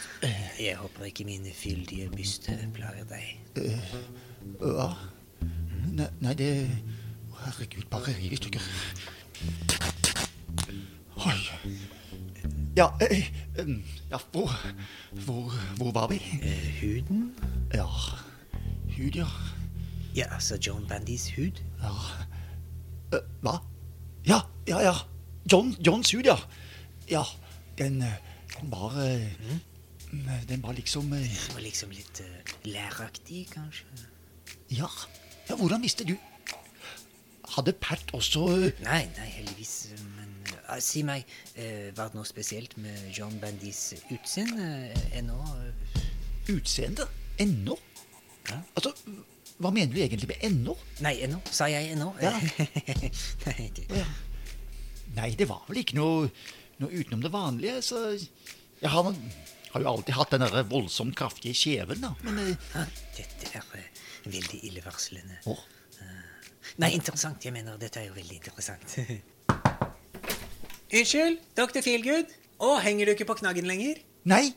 Jeg 0.64 0.78
håper 0.80 1.10
ikke 1.10 1.26
min 1.28 1.44
fyldige 1.54 2.08
byste 2.10 2.56
plager 2.74 3.06
deg. 3.10 3.84
Hva? 4.58 4.88
Nei, 5.92 6.08
nei, 6.24 6.34
det 6.38 6.50
Herregud, 7.42 7.86
bare 7.90 8.14
riv 8.16 8.34
i 8.34 8.40
stykker. 8.40 8.66
Oi. 11.22 11.38
Ja, 12.78 12.88
eh, 13.04 13.26
eh, 13.60 13.72
ja 14.10 14.18
hvor, 14.32 14.52
hvor, 15.26 15.54
hvor 15.78 15.94
var 15.94 16.08
vi? 16.10 16.18
Eh, 16.40 16.68
huden? 16.80 17.26
Ja 17.74 17.86
Hud, 18.96 19.18
ja. 19.18 19.28
Ja, 20.16 20.30
altså 20.32 20.56
John 20.56 20.86
Bandys 20.88 21.28
hud. 21.36 21.60
Ja 21.82 21.92
Eh, 23.12 23.20
Hva? 23.44 23.58
Ja, 24.26 24.42
ja, 24.68 24.80
ja. 24.80 24.94
John, 25.52 25.74
John 25.82 26.04
hud, 26.06 26.26
ja. 26.26 26.38
Ja, 27.10 27.24
den, 27.78 28.02
eh, 28.02 28.18
den 28.60 28.70
var 28.70 28.94
mm. 28.94 29.60
Den 30.48 30.62
var 30.62 30.72
liksom 30.72 31.10
Den 31.10 31.54
var 31.54 31.60
liksom 31.64 31.90
litt 31.90 32.20
uh, 32.20 32.52
læraktig, 32.68 33.46
kanskje. 33.54 33.86
Ja. 34.70 34.88
ja, 35.48 35.56
hvordan 35.56 35.82
visste 35.82 36.04
du? 36.04 36.16
Hadde 37.52 37.72
Pat 37.72 38.12
også 38.16 38.46
eh, 38.48 38.82
Nei, 38.84 39.02
nei, 39.16 39.28
heldigvis. 39.38 39.92
Men 40.16 40.30
uh, 40.68 40.78
si 40.80 41.02
meg, 41.04 41.26
uh, 41.56 41.90
var 41.96 42.12
det 42.12 42.16
noe 42.16 42.28
spesielt 42.28 42.76
med 42.80 43.10
John 43.12 43.34
Bandys 43.40 43.92
utseende 44.12 44.68
eh, 44.92 45.18
ennå? 45.20 45.40
utseende? 46.52 47.06
Ennå? 47.40 47.76
Ja. 48.50 48.60
Altså, 48.76 48.92
hva 49.58 49.70
mener 49.74 49.92
du 49.94 50.00
egentlig 50.00 50.30
med 50.30 50.44
ennå? 50.48 50.74
Nei, 51.04 51.16
ennå? 51.26 51.40
Sa 51.52 51.68
jeg 51.70 51.92
ennå? 51.94 52.12
Ja. 52.22 52.32
nei, 53.46 53.68
det, 53.76 53.86
Ja. 53.92 54.06
Nei, 55.12 55.28
det 55.36 55.44
var 55.50 55.66
vel 55.68 55.82
ikke 55.82 55.98
noe, 55.98 56.30
noe 56.80 56.88
utenom 56.88 57.20
det 57.20 57.28
vanlige, 57.34 57.82
så 57.84 58.14
Jeg 58.16 58.88
har, 58.90 59.10
har 59.74 59.82
jo 59.84 59.90
alltid 59.90 60.16
hatt 60.16 60.32
den 60.32 60.40
der 60.46 60.64
voldsomt 60.70 61.14
kraftige 61.18 61.52
kjeven, 61.54 62.00
da. 62.02 62.14
Men 62.24 62.40
eh, 62.46 62.64
ah, 62.80 62.88
dette 63.18 63.52
er 63.52 63.76
eh, 63.78 64.00
veldig 64.24 64.62
illevarslende. 64.70 65.42
å, 65.46 65.58
Nei, 66.80 66.94
interessant. 66.96 67.44
Jeg 67.44 67.52
mener, 67.52 67.76
dette 67.80 68.00
er 68.00 68.08
jo 68.08 68.14
veldig 68.16 68.38
interessant. 68.38 68.96
Unnskyld, 70.92 71.40
Dr. 71.58 71.80
Feelgood? 71.84 72.32
Å, 72.62 72.76
henger 72.84 73.08
du 73.08 73.14
ikke 73.14 73.26
på 73.28 73.36
knaggen 73.42 73.68
lenger? 73.68 74.00
Nei! 74.28 74.52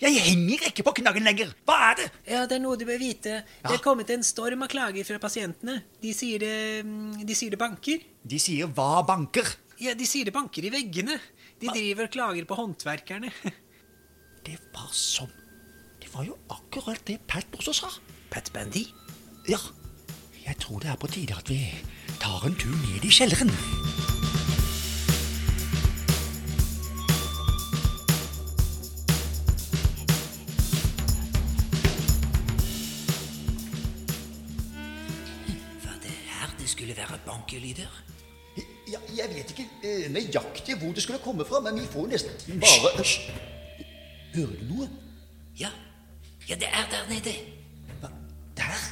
Jeg 0.00 0.16
henger 0.24 0.62
ikke 0.70 0.84
på 0.86 0.94
knaggen 0.96 1.26
lenger! 1.28 1.50
Hva 1.68 1.74
er 1.90 1.98
det? 1.98 2.06
Ja, 2.24 2.44
det 2.48 2.56
er 2.56 2.62
noe 2.64 2.78
du 2.80 2.86
bør 2.88 3.00
vite. 3.02 3.42
Det 3.66 3.74
er 3.74 3.82
kommet 3.84 4.08
en 4.14 4.24
storm 4.24 4.64
av 4.64 4.70
klager 4.72 5.04
fra 5.04 5.18
pasientene. 5.20 5.74
De 6.00 6.14
sier 6.16 6.40
det, 6.40 6.54
mm, 6.88 7.18
de 7.28 7.36
sier 7.36 7.52
det 7.52 7.60
banker. 7.60 8.06
De 8.24 8.38
sier 8.40 8.70
hva 8.72 9.02
banker? 9.04 9.44
Ja, 9.80 9.92
de 9.96 10.08
sier 10.08 10.28
det 10.28 10.32
banker 10.32 10.64
i 10.64 10.72
veggene. 10.72 11.18
De 11.60 11.68
driver 11.68 12.08
og 12.08 12.14
klager 12.16 12.48
på 12.48 12.56
håndverkerne. 12.62 13.32
Det 14.40 14.56
var 14.72 14.88
sånn. 14.96 15.28
Det 16.00 16.08
var 16.14 16.24
jo 16.24 16.32
akkurat 16.48 17.02
det 17.04 17.18
Pat 17.28 17.58
også 17.58 17.74
sa. 17.76 17.90
Pat 18.32 18.48
Bandy? 18.54 18.86
Ja. 19.52 19.60
Jeg 20.46 20.56
tror 20.64 20.80
det 20.80 20.88
er 20.94 20.96
på 20.96 21.10
tide 21.12 21.36
at 21.36 21.52
vi 21.52 21.60
tar 22.24 22.48
en 22.48 22.56
tur 22.56 22.72
ned 22.72 23.04
i 23.04 23.12
kjelleren. 23.12 23.52
Være? 37.56 37.88
Ja, 38.90 38.98
jeg 39.16 39.28
vet 39.34 39.50
ikke 39.50 39.66
eh, 39.82 40.10
nøyaktig 40.10 40.76
hvor 40.78 40.92
det 40.92 41.02
skulle 41.02 41.18
komme 41.22 41.44
fra, 41.44 41.60
men 41.60 41.80
vi 41.80 41.86
får 41.86 42.06
nesten 42.06 42.60
bare 42.60 43.04
Hører 44.34 44.56
du 44.60 44.74
noe? 44.74 44.88
Ja. 45.58 45.70
Ja, 46.48 46.54
det 46.54 46.68
er 46.70 46.86
der 46.90 47.08
nede. 47.08 47.34
Hva? 48.00 48.08
Der? 48.56 48.84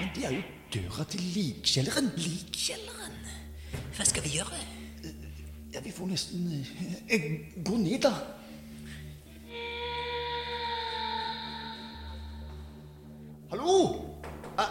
Men 0.00 0.10
det 0.14 0.24
er 0.24 0.32
jo 0.36 0.42
døra 0.74 1.04
til 1.04 1.20
likkjelleren. 1.20 2.10
Likkjelleren. 2.16 3.18
Hva 3.96 4.04
skal 4.04 4.24
vi 4.24 4.32
gjøre? 4.38 4.60
Ja, 5.74 5.80
vi 5.84 5.92
får 5.92 6.06
nesten 6.08 6.64
eh, 7.08 7.28
Gå 7.64 7.76
ned, 7.76 8.00
da. 8.00 8.12
Hallo? 13.50 13.76
Er, 14.58 14.70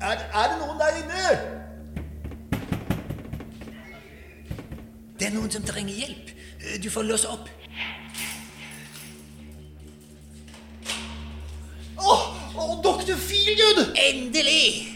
er, 0.00 0.12
er 0.12 0.52
det 0.52 0.58
noen 0.60 0.78
er 5.32 5.38
noen 5.40 5.52
som 5.52 5.64
trenger 5.66 5.96
hjelp. 6.04 6.30
Du 6.82 6.88
får 6.92 7.08
låse 7.08 7.28
opp. 7.32 7.48
Å, 12.02 12.12
oh, 12.58 12.72
doktor 12.82 13.16
Feelgood! 13.20 13.92
Endelig! 14.08 14.88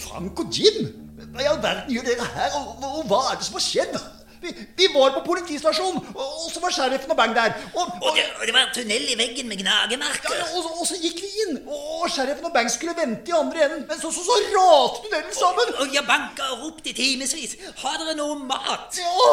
Frank 0.00 0.38
og 0.40 0.52
Jim! 0.54 0.86
Hva 1.34 1.42
i 1.42 1.48
all 1.50 1.58
verden 1.62 1.90
gjør 1.92 2.06
dere 2.06 2.26
her, 2.36 2.52
og, 2.60 2.76
og, 2.78 3.00
og 3.00 3.08
hva 3.10 3.18
er 3.32 3.40
det 3.40 3.46
som 3.48 3.56
har 3.58 3.64
skjedd? 3.64 3.96
Vi, 4.44 4.50
vi 4.76 4.86
var 4.92 5.14
på 5.16 5.22
politistasjonen, 5.24 6.02
og, 6.12 6.20
og 6.44 6.48
så 6.52 6.60
var 6.62 6.72
sheriffen 6.76 7.10
og 7.14 7.16
Bang 7.18 7.32
der. 7.36 7.54
Og, 7.72 7.94
Og 8.04 8.10
det, 8.16 8.24
og 8.38 8.44
det 8.48 8.52
var 8.54 8.68
tunnel 8.76 9.06
i 9.12 9.16
veggen 9.18 9.48
med 9.50 9.60
gnagemerker. 9.62 10.34
ja, 10.36 10.46
og, 10.52 10.60
så- 10.66 10.74
og 10.82 10.88
så 10.90 10.98
gikk 11.00 11.22
vi 11.24 11.30
inn, 11.46 11.60
og 11.64 12.04
sheriffen 12.12 12.48
og 12.50 12.52
Bang 12.54 12.68
skulle 12.72 12.92
vente 12.98 13.32
i 13.32 13.36
andre 13.38 13.64
enden. 13.66 13.86
Men 13.88 14.00
så, 14.02 14.12
så, 14.12 14.24
så 14.28 14.36
raste 14.52 15.04
tunnelen 15.06 15.36
sammen. 15.38 15.72
Og 15.80 15.96
jeg 15.96 16.04
banka 16.08 16.50
og 16.54 16.66
ropte 16.66 16.92
i 16.92 16.96
timevis. 16.98 17.56
Har 17.82 17.96
dere 18.02 18.16
noe 18.20 18.36
mat? 18.44 19.00
Ja. 19.00 19.30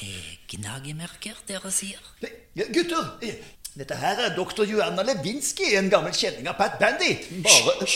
Eh, 0.00 0.36
gnagemerker, 0.48 1.36
dere 1.48 1.70
sier? 1.74 2.00
Ja, 2.56 2.64
gutter, 2.72 3.18
eh, 3.22 3.42
dette 3.76 3.96
her 4.00 4.22
er 4.24 4.36
doktor 4.36 4.64
Joanna 4.68 5.02
Lewinsky, 5.04 5.74
en 5.76 5.90
gammel 5.92 6.14
kjenning 6.16 6.48
av 6.48 6.56
Pat 6.56 6.78
Bandy. 6.80 7.12
Bare 7.44 7.86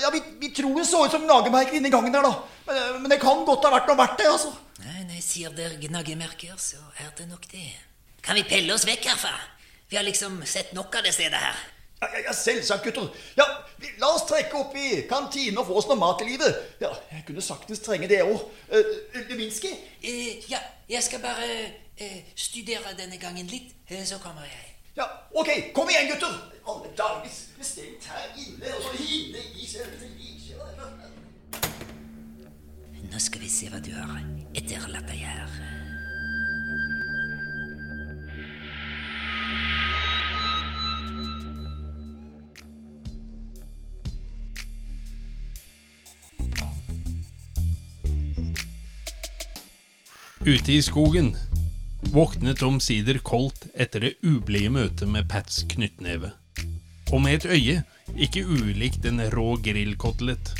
Ja, 0.00 0.10
vi, 0.10 0.22
vi 0.40 0.48
tror 0.56 0.76
det 0.76 0.86
så 0.88 1.04
ut 1.04 1.10
som 1.12 1.24
gnagemerker 1.24 1.76
inni 1.76 1.90
gangen 1.92 2.12
der, 2.12 2.22
da. 2.22 2.34
Men, 2.66 2.76
eh, 2.76 2.98
men 3.00 3.10
det 3.10 3.20
kan 3.20 3.44
godt 3.48 3.64
ha 3.64 3.72
vært 3.72 3.88
noe 3.88 3.96
verdt 3.96 4.18
det, 4.18 4.26
altså. 4.28 4.52
Nei, 4.84 5.04
nei, 5.08 5.20
sier 5.24 5.50
dere 5.56 5.76
gnagemerker, 5.80 6.56
så 6.60 6.80
er 7.00 7.10
det 7.16 7.28
nok 7.28 7.48
det. 7.52 7.70
Kan 8.22 8.36
vi 8.36 8.44
pelle 8.44 8.74
oss 8.74 8.84
vekk 8.88 9.08
herfra? 9.08 9.32
Vi 9.88 9.96
har 9.96 10.04
liksom 10.04 10.42
sett 10.44 10.72
nok 10.74 10.94
av 10.96 11.04
det 11.06 11.14
stedet 11.14 11.40
her. 11.40 11.56
Ja, 12.02 12.08
ja, 12.26 12.32
selvsagt, 12.36 12.84
gutter. 12.84 13.08
Ja, 13.38 13.46
La 14.00 14.08
oss 14.14 14.24
trekke 14.28 14.56
opp 14.56 14.76
i 14.76 15.02
kantinen 15.10 15.58
og 15.60 15.68
få 15.68 15.76
oss 15.80 15.88
noe 15.90 15.98
mat 16.00 16.22
i 16.24 16.30
livet. 16.30 16.62
Ja, 16.80 16.92
Jeg 17.12 17.24
kunne 17.28 17.44
saktens 17.44 17.82
trenge 17.84 18.08
det 18.08 18.22
òg. 18.24 18.40
Uh, 18.72 18.94
Lewinsky? 19.28 19.72
Uh, 20.04 20.50
ja, 20.50 20.62
jeg 20.88 21.02
skal 21.04 21.20
bare 21.24 21.50
uh, 22.00 22.18
studere 22.34 22.96
denne 22.98 23.20
gangen 23.20 23.46
litt, 23.52 23.76
eh, 23.88 24.04
så 24.04 24.20
kommer 24.22 24.48
jeg. 24.48 24.72
Ja, 24.96 25.04
ok, 25.36 25.72
kom 25.76 25.90
igjen, 25.92 26.08
gutter! 26.14 26.38
Alle 26.66 26.90
dager, 26.96 27.40
bestemt 27.58 28.08
er 28.08 28.16
her 28.16 28.38
inne, 28.40 28.72
og 28.74 28.82
så 28.82 28.96
inne 28.96 29.44
i 29.54 29.68
selve. 29.68 30.06
Nå 33.16 33.20
skal 33.22 33.40
vi 33.40 33.48
se 33.48 33.68
hva 33.72 33.78
du 33.80 33.92
har 33.94 34.18
etterlatt 34.58 35.06
deg 35.08 35.22
her. 35.24 35.75
Ute 50.46 50.72
i 50.72 50.82
skogen 50.82 51.36
våknet 52.00 52.62
omsider 52.62 53.18
Colt 53.18 53.64
etter 53.74 54.04
det 54.04 54.12
ublide 54.22 54.70
møtet 54.70 55.10
med 55.10 55.26
Pats 55.26 55.64
knyttneve. 55.72 56.30
Og 57.10 57.18
med 57.24 57.40
et 57.40 57.46
øye 57.50 57.80
ikke 58.14 58.44
ulikt 58.46 59.08
en 59.10 59.24
rå 59.34 59.56
grillkotelett. 59.58 60.52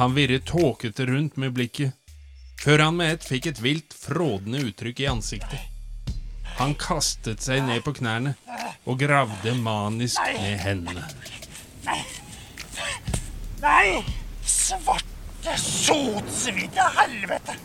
Han 0.00 0.16
virret 0.16 0.48
tåkete 0.48 1.10
rundt 1.12 1.36
med 1.36 1.52
blikket, 1.60 1.92
før 2.64 2.86
han 2.86 2.96
med 2.96 3.18
ett 3.18 3.28
fikk 3.28 3.52
et 3.52 3.60
vilt, 3.60 3.92
frådende 3.92 4.64
uttrykk 4.64 5.04
i 5.04 5.10
ansiktet. 5.12 5.68
Han 6.56 6.72
kastet 6.80 7.44
seg 7.44 7.66
ned 7.68 7.84
på 7.84 7.98
knærne 8.00 8.32
og 8.88 8.96
gravde 9.04 9.58
manisk 9.60 10.24
med 10.24 10.56
hendene. 10.64 11.04
Nei! 11.84 12.02
Nei! 13.60 13.88
Svarte 14.40 15.60
sotsvidde 15.68 16.94
helvete! 16.96 17.64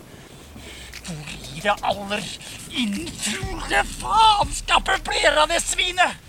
Det 1.63 1.75
aller 1.81 2.23
innfugle 2.71 3.83
faenskapet 3.83 5.03
blir 5.03 5.37
av 5.37 5.47
det 5.47 5.59
svinet? 5.63 6.19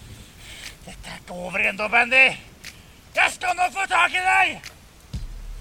Dette 0.85 1.11
er 1.11 1.19
ikke 1.21 1.39
over 1.47 1.63
ennå, 1.71 1.89
Bandy. 1.89 2.25
Jeg 3.15 3.35
skal 3.35 3.55
nå 3.59 3.69
få 3.75 3.87
tak 3.91 4.15
i 4.15 4.23
deg! 4.23 4.71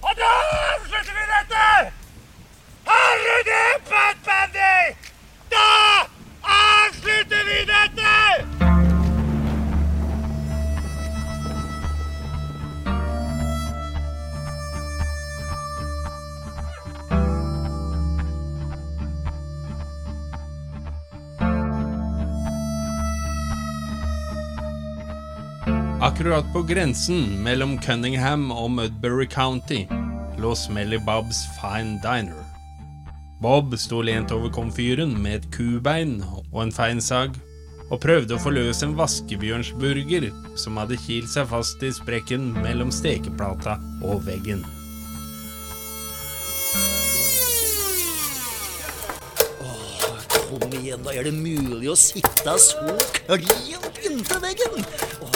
Og 0.04 0.18
da 0.20 0.32
avslutter 0.74 1.14
vi 1.18 1.28
dette! 1.34 1.68
Har 2.90 3.22
du 3.26 3.36
det, 3.50 3.68
Bandy? 4.26 4.74
Da 5.54 5.70
avslutter 6.58 7.48
vi 7.50 7.62
dette! 7.70 8.53
Akkurat 26.04 26.44
på 26.54 26.62
grensen 26.62 27.44
mellom 27.44 27.78
Cunningham 27.82 28.50
og 28.52 28.74
Mudbury 28.76 29.24
County 29.32 29.86
lå 30.36 30.50
Smelly 30.56 30.98
Bobs 31.00 31.46
Fine 31.56 32.02
Diner. 32.04 32.42
Bob 33.40 33.72
sto 33.80 34.02
lent 34.04 34.34
over 34.36 34.52
komfyren 34.52 35.14
med 35.24 35.38
et 35.38 35.46
kubein 35.56 36.18
og 36.52 36.58
en 36.66 36.74
feinsag 36.76 37.38
og 37.88 38.02
prøvde 38.04 38.36
å 38.36 38.42
få 38.44 38.52
løs 38.52 38.84
en 38.84 38.98
vaskebjørnsburger 39.00 40.28
som 40.60 40.76
hadde 40.82 41.00
kilt 41.06 41.32
seg 41.32 41.48
fast 41.54 41.86
i 41.88 41.94
sprekken 41.96 42.52
mellom 42.58 42.92
stekeplata 42.92 43.78
og 44.04 44.26
veggen. 44.28 44.66
Kom 50.50 50.68
igjen, 50.82 51.00
da. 51.08 51.16
Er 51.16 51.32
det 51.32 51.34
mulig 51.40 51.88
å 51.88 51.96
sitte 51.96 52.58
så 52.60 52.84
klint 53.24 54.04
inntil 54.04 54.44
veggen? 54.44 54.84
Åh. 55.24 55.33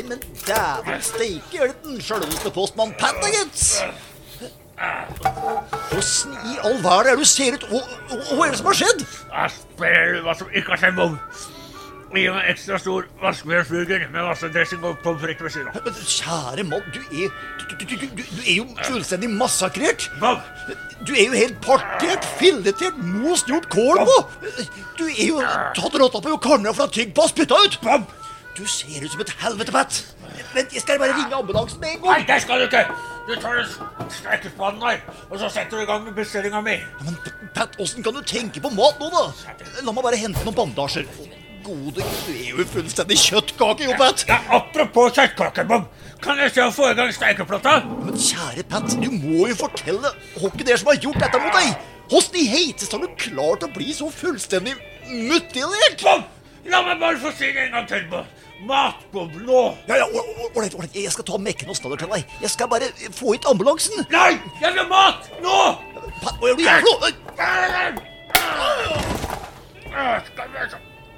Nei, 0.00 0.08
men 0.08 0.20
dæven 0.46 1.02
steike, 1.02 1.58
er 1.60 1.66
det 1.66 1.76
den 1.84 2.00
sjølveste 2.00 2.50
postmann 2.54 2.94
Panda, 2.98 3.28
gitt? 3.28 3.84
Åssen 5.98 6.32
i 6.32 6.54
all 6.64 6.78
verden 6.80 7.10
er 7.10 7.16
det 7.18 7.20
du 7.20 7.28
ser 7.28 7.56
ut? 7.58 7.66
Hva 7.68 8.46
er 8.46 8.54
det 8.54 8.60
som 8.62 8.68
har 8.70 8.78
skjedd? 8.78 9.02
Jeg 9.34 10.14
du 10.14 10.20
hva 10.24 10.36
som 10.38 10.54
ikke 10.56 10.72
har 10.72 10.80
skjedd, 10.80 10.96
Bob. 10.96 11.18
Gi 12.10 12.22
meg 12.32 12.48
ekstra 12.50 12.78
stor 12.80 13.04
vaskebjørnsburger 13.20 14.06
med 14.10 14.24
masse 14.26 14.48
dressing 14.54 14.86
og 14.88 14.96
pommes 15.04 15.20
frites 15.22 15.44
ved 15.44 15.52
siden 15.54 15.68
av. 15.68 16.00
Kjære 16.14 16.64
mann, 16.70 16.86
du 16.94 17.02
er, 17.04 17.34
du, 17.60 17.74
du, 17.74 17.84
du, 17.92 18.06
du, 18.22 18.22
er 18.40 18.56
jo 18.56 18.64
fullstendig 18.86 19.28
massakrert. 19.34 20.08
Bob! 20.22 20.40
Du 21.04 21.12
er 21.12 21.26
jo 21.28 21.36
helt 21.36 21.60
partert, 21.64 22.24
filetert, 22.40 22.96
most 23.20 23.52
gjort 23.52 23.68
kål 23.72 24.00
på. 24.08 24.16
Du 24.96 25.04
er 25.10 25.26
jo 25.28 25.44
tatt 25.76 26.00
rotta 26.00 26.24
på 26.24 26.32
og 26.38 26.42
karna 26.42 26.72
fra 26.72 26.88
på 26.88 27.28
og 27.28 27.30
spytta 27.34 27.60
ut. 27.66 27.78
Bob! 27.84 28.08
Du 28.60 28.66
ser 28.68 29.00
ut 29.04 29.12
som 29.12 29.20
et 29.24 29.30
helvete, 29.40 29.72
Pat. 29.72 29.98
Vent, 30.52 30.72
jeg 30.74 30.82
skal 30.82 30.98
bare 31.00 31.14
ringe 31.16 31.32
ambulansen 31.36 31.80
med 31.80 31.94
en 31.94 32.02
gang. 32.02 32.18
Nei, 32.18 32.26
det 32.28 32.42
skal 32.44 32.60
du 32.60 32.66
ikke! 32.66 32.82
Du 33.28 33.32
tar 33.40 33.56
den 33.56 34.08
stekespannen 34.12 34.82
her, 34.84 34.98
og 35.30 35.38
så 35.40 35.48
setter 35.54 35.78
du 35.78 35.84
i 35.84 35.86
gang 35.88 36.02
med 36.04 36.12
bestillinga 36.18 36.60
mi. 36.66 36.74
Ja, 36.76 37.04
Men 37.06 37.16
Pat, 37.54 37.78
åssen 37.80 38.04
kan 38.04 38.16
du 38.16 38.20
tenke 38.26 38.60
på 38.60 38.72
mat 38.74 39.00
nå, 39.00 39.08
da? 39.14 39.54
La 39.86 39.94
meg 39.96 40.04
bare 40.04 40.18
hente 40.20 40.42
noen 40.44 40.56
bandasjer. 40.58 41.06
Gode 41.64 42.04
du 42.04 42.32
er 42.34 42.50
jo 42.50 42.60
en 42.60 42.68
fullstendig 42.74 43.16
kjøttkake, 43.22 43.86
jo, 43.88 43.94
Pat. 44.00 44.24
Ja, 44.28 44.40
apropos 44.58 45.14
kjøttkake, 45.16 45.64
Bob. 45.70 45.86
Kan 46.20 46.42
jeg 46.42 46.52
se 46.52 46.66
å 46.66 46.74
få 46.74 46.90
i 46.90 46.98
gang 46.98 47.14
steikeplata? 47.16 47.78
Men 48.02 48.18
kjære 48.26 48.66
Pat, 48.74 48.92
du 49.00 49.08
må 49.14 49.46
jo 49.48 49.56
fortelle 49.62 50.12
Hockey 50.34 50.66
det 50.68 50.74
er 50.74 50.82
som 50.82 50.92
har 50.92 51.00
gjort 51.00 51.22
dette 51.24 51.40
mot 51.40 51.56
deg. 51.56 51.72
Åssen 52.10 52.36
i 52.42 52.44
heiteste 52.50 52.98
har 52.98 53.06
du 53.06 53.16
klart 53.24 53.64
å 53.64 53.72
bli 53.72 53.94
så 53.96 54.10
fullstendig 54.12 54.76
mutilert? 55.08 56.04
Bob! 56.04 56.28
La 56.68 56.82
meg 56.84 57.00
bare 57.00 57.16
få 57.22 57.32
si 57.32 57.48
det 57.54 57.70
en 57.70 57.78
gang 57.78 57.88
til, 57.88 58.04
Bob. 58.10 58.28
Mat, 58.60 58.94
Bob, 59.12 59.32
blå! 59.32 59.76
Ja, 59.88 59.96
ja, 59.96 60.06
ålreit, 60.54 60.74
ålreit. 60.74 60.94
Jeg 60.94 61.12
skal 61.14 61.24
ta 61.24 61.38
mekken 61.40 61.70
og 61.72 61.76
snadder 61.78 62.02
til 62.02 62.10
deg. 62.12 62.34
Jeg 62.42 62.50
skal 62.52 62.68
bare 62.68 62.90
få 63.16 63.32
hit 63.32 63.48
ambulansen. 63.48 64.04
Nei! 64.12 64.36
Jeg 64.60 64.74
vil 64.74 64.82
ha 64.82 64.86
mat! 64.90 65.30
Nå! 65.40 65.56
Pat, 66.20 66.36
hva 66.36 66.50
gjør 66.50 66.58
du 66.58 66.64
her 66.68 66.84
for 66.84 66.92
noe? 67.00 67.10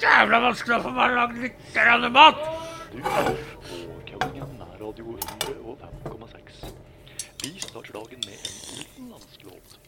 Jævla 0.02 0.42
vanskelig 0.46 0.78
å 0.78 0.80
få 0.86 0.94
meg 0.94 1.18
lagd 1.18 1.42
litt 1.42 1.58
grann 1.74 2.06
mat! 2.14 2.38
Cunningham 2.92 4.56
nærradio 4.62 5.18
105,6. 5.18 6.72
Vi 7.42 7.52
starter 7.58 7.92
dagen 7.98 8.22
med 8.22 8.38
en 8.38 8.56
utenlandsk 8.78 9.46
låt. 9.50 9.78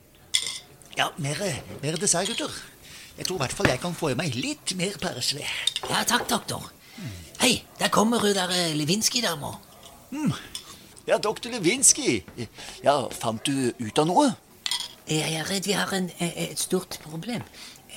Ja, 0.98 1.12
mer, 1.22 1.38
mer 1.82 2.02
dessert, 2.02 2.34
gutter. 2.34 2.50
Jeg 3.14 3.28
tror 3.28 3.38
i 3.38 3.42
hvert 3.44 3.54
fall 3.54 3.70
jeg 3.70 3.82
kan 3.82 3.94
få 3.94 4.10
i 4.10 4.18
meg 4.18 4.34
litt 4.34 4.74
mer 4.78 4.98
persle. 4.98 5.46
Ja, 5.86 6.02
takk, 6.02 6.26
doktor. 6.30 6.72
Hei, 7.44 7.62
der 7.78 7.90
kommer 7.92 8.20
hun 8.20 8.32
der 8.32 8.48
eh, 8.48 8.72
Lewinsky-dama. 8.72 9.50
Ja, 11.06 11.18
doktor 11.18 11.50
Lewinsky. 11.52 12.22
Ja, 12.82 12.94
fant 13.12 13.44
du 13.44 13.74
ut 13.84 13.98
av 14.00 14.06
noe? 14.08 14.30
Jeg 15.04 15.34
er 15.36 15.44
redd 15.50 15.68
vi 15.68 15.74
har 15.76 15.92
en, 15.92 16.06
eh, 16.24 16.38
et 16.46 16.58
stort 16.58 16.96
problem. 17.02 17.42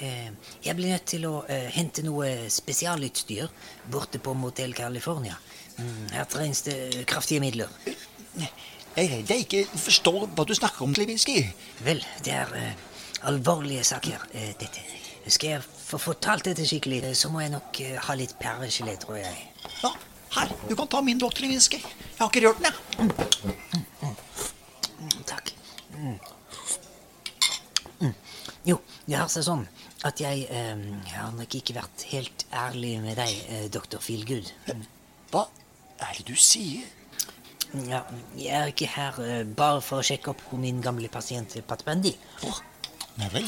Eh, 0.02 0.34
Jeg 0.66 0.76
blir 0.76 0.92
nødt 0.92 1.06
til 1.08 1.24
å 1.30 1.46
eh, 1.48 1.70
hente 1.78 2.04
noe 2.04 2.50
spesialutstyr 2.52 3.48
borte 3.90 4.20
på 4.20 4.36
Motel 4.36 4.74
California. 4.76 5.40
Mm, 5.78 6.12
Her 6.12 6.28
trengs 6.28 6.66
det 6.68 7.06
kraftige 7.08 7.40
midler. 7.40 7.72
Jeg 8.36 8.52
er 8.98 9.10
redd 9.16 9.32
jeg 9.32 9.48
ikke 9.48 9.64
forstår 9.80 10.28
hva 10.28 10.44
du 10.44 10.56
snakker 10.60 10.84
om, 10.84 10.92
Lewinsky. 11.00 11.40
Vel, 11.88 12.04
det 12.26 12.36
er 12.36 12.52
eh, 12.54 12.74
alvorlige 13.32 13.88
saker, 13.96 14.28
eh, 14.34 14.52
dette. 14.60 14.84
Skal 15.28 15.50
jeg 15.56 15.64
for 15.88 15.98
å 15.98 16.04
få 16.04 16.18
talt 16.20 16.48
dette 16.50 16.66
skikkelig, 16.68 17.02
eh, 17.08 17.16
så 17.16 17.32
må 17.32 17.44
jeg 17.44 17.54
nok 17.56 17.82
eh, 17.84 17.96
ha 18.08 18.18
litt 18.20 18.36
perlegelé, 18.42 18.98
tror 19.00 19.22
jeg. 19.22 19.36
Ja, 19.84 19.94
her. 20.36 20.52
Du 20.68 20.76
kan 20.76 20.90
ta 20.92 21.02
min 21.02 21.22
doktorinviske. 21.22 21.80
Jeg 21.80 22.20
har 22.20 22.32
ikke 22.32 22.44
rørt 22.48 22.60
den, 22.64 22.68
jeg. 22.68 22.76
Mm, 23.00 23.12
mm, 23.14 23.54
mm. 23.72 23.86
mm, 24.02 24.08
mm, 24.08 24.16
mm 25.08 25.24
takk. 25.32 25.54
Jo, 28.68 28.82
det 29.08 29.16
har 29.16 29.30
seg 29.32 29.40
altså 29.40 29.44
sånn 29.48 29.62
at 30.08 30.20
jeg 30.22 30.44
eh, 30.52 30.82
har 31.14 31.32
nok 31.38 31.56
ikke 31.56 31.78
vært 31.78 32.04
helt 32.12 32.44
ærlig 32.52 32.98
med 33.04 33.16
deg, 33.20 33.32
eh, 33.48 33.68
doktor 33.72 34.04
Filgud. 34.04 34.52
Hva 35.32 35.46
er 36.04 36.20
det 36.20 36.26
du 36.28 36.36
sier? 36.36 36.84
Ja, 37.88 38.04
jeg 38.36 38.52
er 38.56 38.74
ikke 38.74 38.90
her 38.92 39.22
eh, 39.24 39.42
bare 39.48 39.80
for 39.84 40.02
å 40.02 40.06
sjekke 40.06 40.34
opp 40.34 40.44
på 40.50 40.60
min 40.60 40.84
gamle 40.84 41.10
pasient 41.12 41.56
eh, 41.56 41.66
Patmendi. 41.68 42.14
Oh, 42.48 42.60
nei 43.22 43.32
vel? 43.34 43.48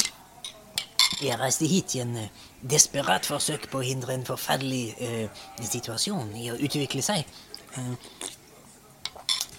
Jeg 1.19 1.35
reiste 1.39 1.67
hit 1.67 1.95
i 1.97 1.99
en 1.99 2.15
eh, 2.15 2.29
desperat 2.71 3.25
forsøk 3.27 3.67
på 3.71 3.81
å 3.81 3.83
hindre 3.83 4.13
en 4.15 4.23
forferdelig 4.27 4.83
eh, 5.03 5.41
situasjon 5.59 6.31
i 6.39 6.47
å 6.53 6.55
utvikle 6.55 7.03
seg. 7.03 7.27
Eh, 7.75 7.89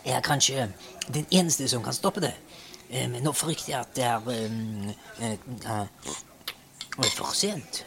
jeg 0.07 0.15
er 0.17 0.25
kanskje 0.25 0.71
den 1.13 1.27
eneste 1.29 1.69
som 1.69 1.85
kan 1.85 1.97
stoppe 1.97 2.23
det. 2.25 2.33
Eh, 2.89 3.05
men 3.13 3.21
nå 3.25 3.35
frykter 3.37 3.75
jeg 3.75 3.81
at 3.81 3.93
det 3.97 4.07
er 4.09 4.31
eh, 4.33 5.37
eh, 5.69 7.11
for 7.13 7.37
sent. 7.37 7.85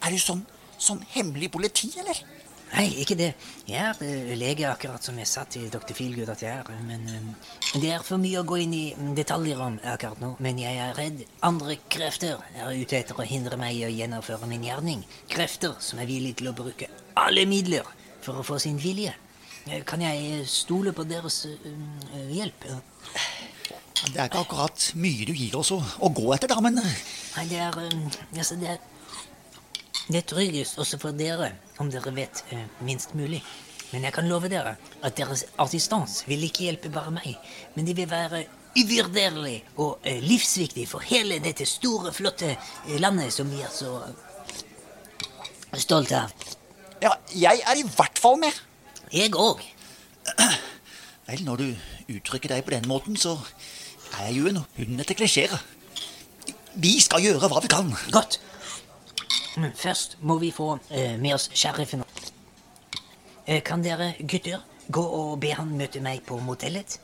Er 0.00 0.16
du 0.16 0.18
sånn, 0.20 0.40
sånn 0.80 1.04
hemmelig 1.12 1.52
politi, 1.52 1.92
eller? 2.00 2.24
Nei, 2.70 2.86
ikke 3.02 3.16
det. 3.18 3.30
Jeg 3.66 3.80
er 3.82 4.02
eh, 4.06 4.32
lege, 4.38 4.66
akkurat 4.70 5.02
som 5.02 5.16
jeg 5.18 5.26
sa 5.26 5.42
til 5.50 5.66
dr. 5.72 5.90
Feelgood 5.96 6.30
at 6.30 6.42
jeg 6.44 6.60
er. 6.62 6.68
Men 6.86 7.08
eh, 7.10 7.48
det 7.82 7.90
er 7.96 8.04
for 8.06 8.20
mye 8.22 8.42
å 8.42 8.46
gå 8.46 8.60
inn 8.62 8.74
i 8.76 8.84
mm, 8.94 9.08
detaljer 9.18 9.62
om 9.64 9.78
akkurat 9.92 10.20
nå. 10.22 10.30
Men 10.44 10.60
jeg 10.62 10.78
er 10.78 10.94
redd 10.98 11.24
andre 11.46 11.76
krefter 11.90 12.38
er 12.54 12.70
ute 12.78 13.00
etter 13.00 13.18
å 13.18 13.26
hindre 13.26 13.58
meg 13.60 13.74
i 13.78 13.86
å 13.88 13.90
gjennomføre 13.90 14.48
min 14.50 14.68
gjerning. 14.68 15.02
Krefter 15.32 15.74
som 15.82 16.02
er 16.02 16.10
villige 16.10 16.40
til 16.40 16.52
å 16.52 16.54
bruke 16.60 16.90
alle 17.18 17.44
midler 17.50 17.90
for 18.22 18.38
å 18.38 18.46
få 18.46 18.60
sin 18.62 18.78
vilje. 18.82 19.16
Eh, 19.66 19.82
Kan 19.88 20.06
jeg 20.06 20.46
stole 20.48 20.94
på 20.94 21.08
deres 21.10 21.42
hjelp? 22.30 22.68
Det 24.00 24.14
er 24.16 24.30
ikke 24.30 24.46
akkurat 24.46 24.86
mye 24.96 25.26
du 25.28 25.34
gir 25.34 25.58
oss 25.58 25.74
å, 25.74 25.82
å 25.82 26.08
gå 26.14 26.30
etter, 26.36 26.48
da, 26.48 26.62
men 26.64 26.78
Nei, 26.78 27.44
det 27.50 27.58
er 27.60 27.74
altså, 27.74 28.56
det 28.62 28.76
er 28.76 28.78
det 30.08 30.22
er 30.22 30.28
tryggest 30.30 30.78
også 30.80 30.98
for 31.00 31.16
dere 31.16 31.52
om 31.80 31.90
dere 31.92 32.12
vet 32.14 32.44
eh, 32.50 32.64
minst 32.86 33.14
mulig. 33.14 33.42
Men 33.90 34.06
jeg 34.06 34.14
kan 34.14 34.28
love 34.30 34.48
dere 34.48 34.76
at 35.02 35.16
deres 35.18 35.44
assistans 35.58 36.22
vil 36.28 36.44
ikke 36.46 36.68
hjelpe 36.68 36.92
bare 36.94 37.12
meg, 37.14 37.36
men 37.74 37.88
de 37.88 37.96
vil 37.98 38.10
være 38.10 38.44
uvurderlig 38.78 39.56
og 39.82 39.98
eh, 40.06 40.20
livsviktig 40.22 40.86
for 40.88 41.02
hele 41.06 41.40
dette 41.42 41.66
store, 41.66 42.12
flotte 42.14 42.52
eh, 42.54 42.98
landet 43.02 43.34
som 43.34 43.50
vi 43.50 43.62
er 43.64 43.72
så 43.74 43.98
stolte 45.78 46.18
av. 46.18 46.32
ja, 47.02 47.12
jeg 47.34 47.62
er 47.66 47.78
i 47.78 47.86
hvert 47.86 48.18
fall 48.18 48.38
med. 48.40 48.54
Jeg 49.12 49.34
òg. 49.34 49.62
Vel, 51.26 51.42
når 51.46 51.62
du 51.62 52.16
uttrykker 52.16 52.50
deg 52.50 52.64
på 52.66 52.74
den 52.74 52.88
måten, 52.90 53.16
så 53.18 53.36
er 54.18 54.30
jeg 54.30 54.38
jo 54.38 54.50
en 54.50 54.62
hund 54.76 55.02
etter 55.02 55.18
klisjeer. 55.18 55.54
Vi 56.74 56.98
skal 57.02 57.22
gjøre 57.22 57.50
hva 57.50 57.62
vi 57.62 57.70
kan. 57.70 57.90
Godt. 58.14 58.38
Men 59.56 59.72
først 59.74 60.16
må 60.20 60.38
vi 60.38 60.50
få 60.54 60.78
eh, 60.90 61.18
med 61.18 61.34
oss 61.34 61.50
sheriffen. 61.54 62.04
Eh, 63.46 63.62
kan 63.62 63.82
dere 63.82 64.12
gutter 64.20 64.62
gå 64.90 65.02
og 65.02 65.40
be 65.42 65.54
han 65.54 65.72
møte 65.76 66.02
meg 66.02 66.22
på 66.26 66.38
motellet? 66.44 67.00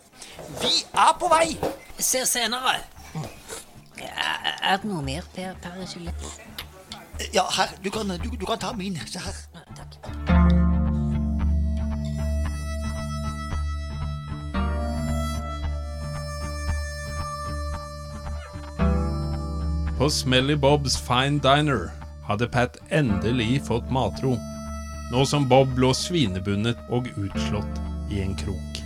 Vi 0.61 0.73
er 0.95 1.17
på 1.19 1.31
vei! 1.33 1.57
Se 1.99 2.23
senere. 2.27 2.79
Er, 3.97 4.53
er 4.63 4.77
det 4.77 4.89
noe 4.89 5.03
mer, 5.03 5.27
Per 5.35 5.57
Perresille? 5.63 6.13
Ja, 7.35 7.47
her, 7.57 7.73
du 7.85 7.91
kan, 7.91 8.09
du, 8.23 8.31
du 8.31 8.47
kan 8.47 8.61
ta 8.61 8.73
min. 8.77 8.99
Se 9.09 9.19
her. 9.19 9.43
Takk. 9.77 9.99
På 19.97 20.11
Smelly 20.13 20.55
Bobs 20.55 20.99
Fine 21.01 21.41
Diner 21.41 22.06
hadde 22.27 22.49
Pat 22.51 22.77
endelig 22.91 23.63
fått 23.67 23.91
matro, 23.91 24.35
nå 25.13 25.25
som 25.27 25.47
Bob 25.49 25.79
lå 25.79 25.93
svinebundet 25.95 26.79
og 26.91 27.07
utslått 27.15 27.79
i 28.11 28.21
en 28.25 28.35
krok. 28.39 28.81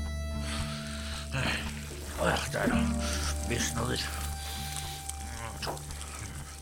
Der. 1.32 1.56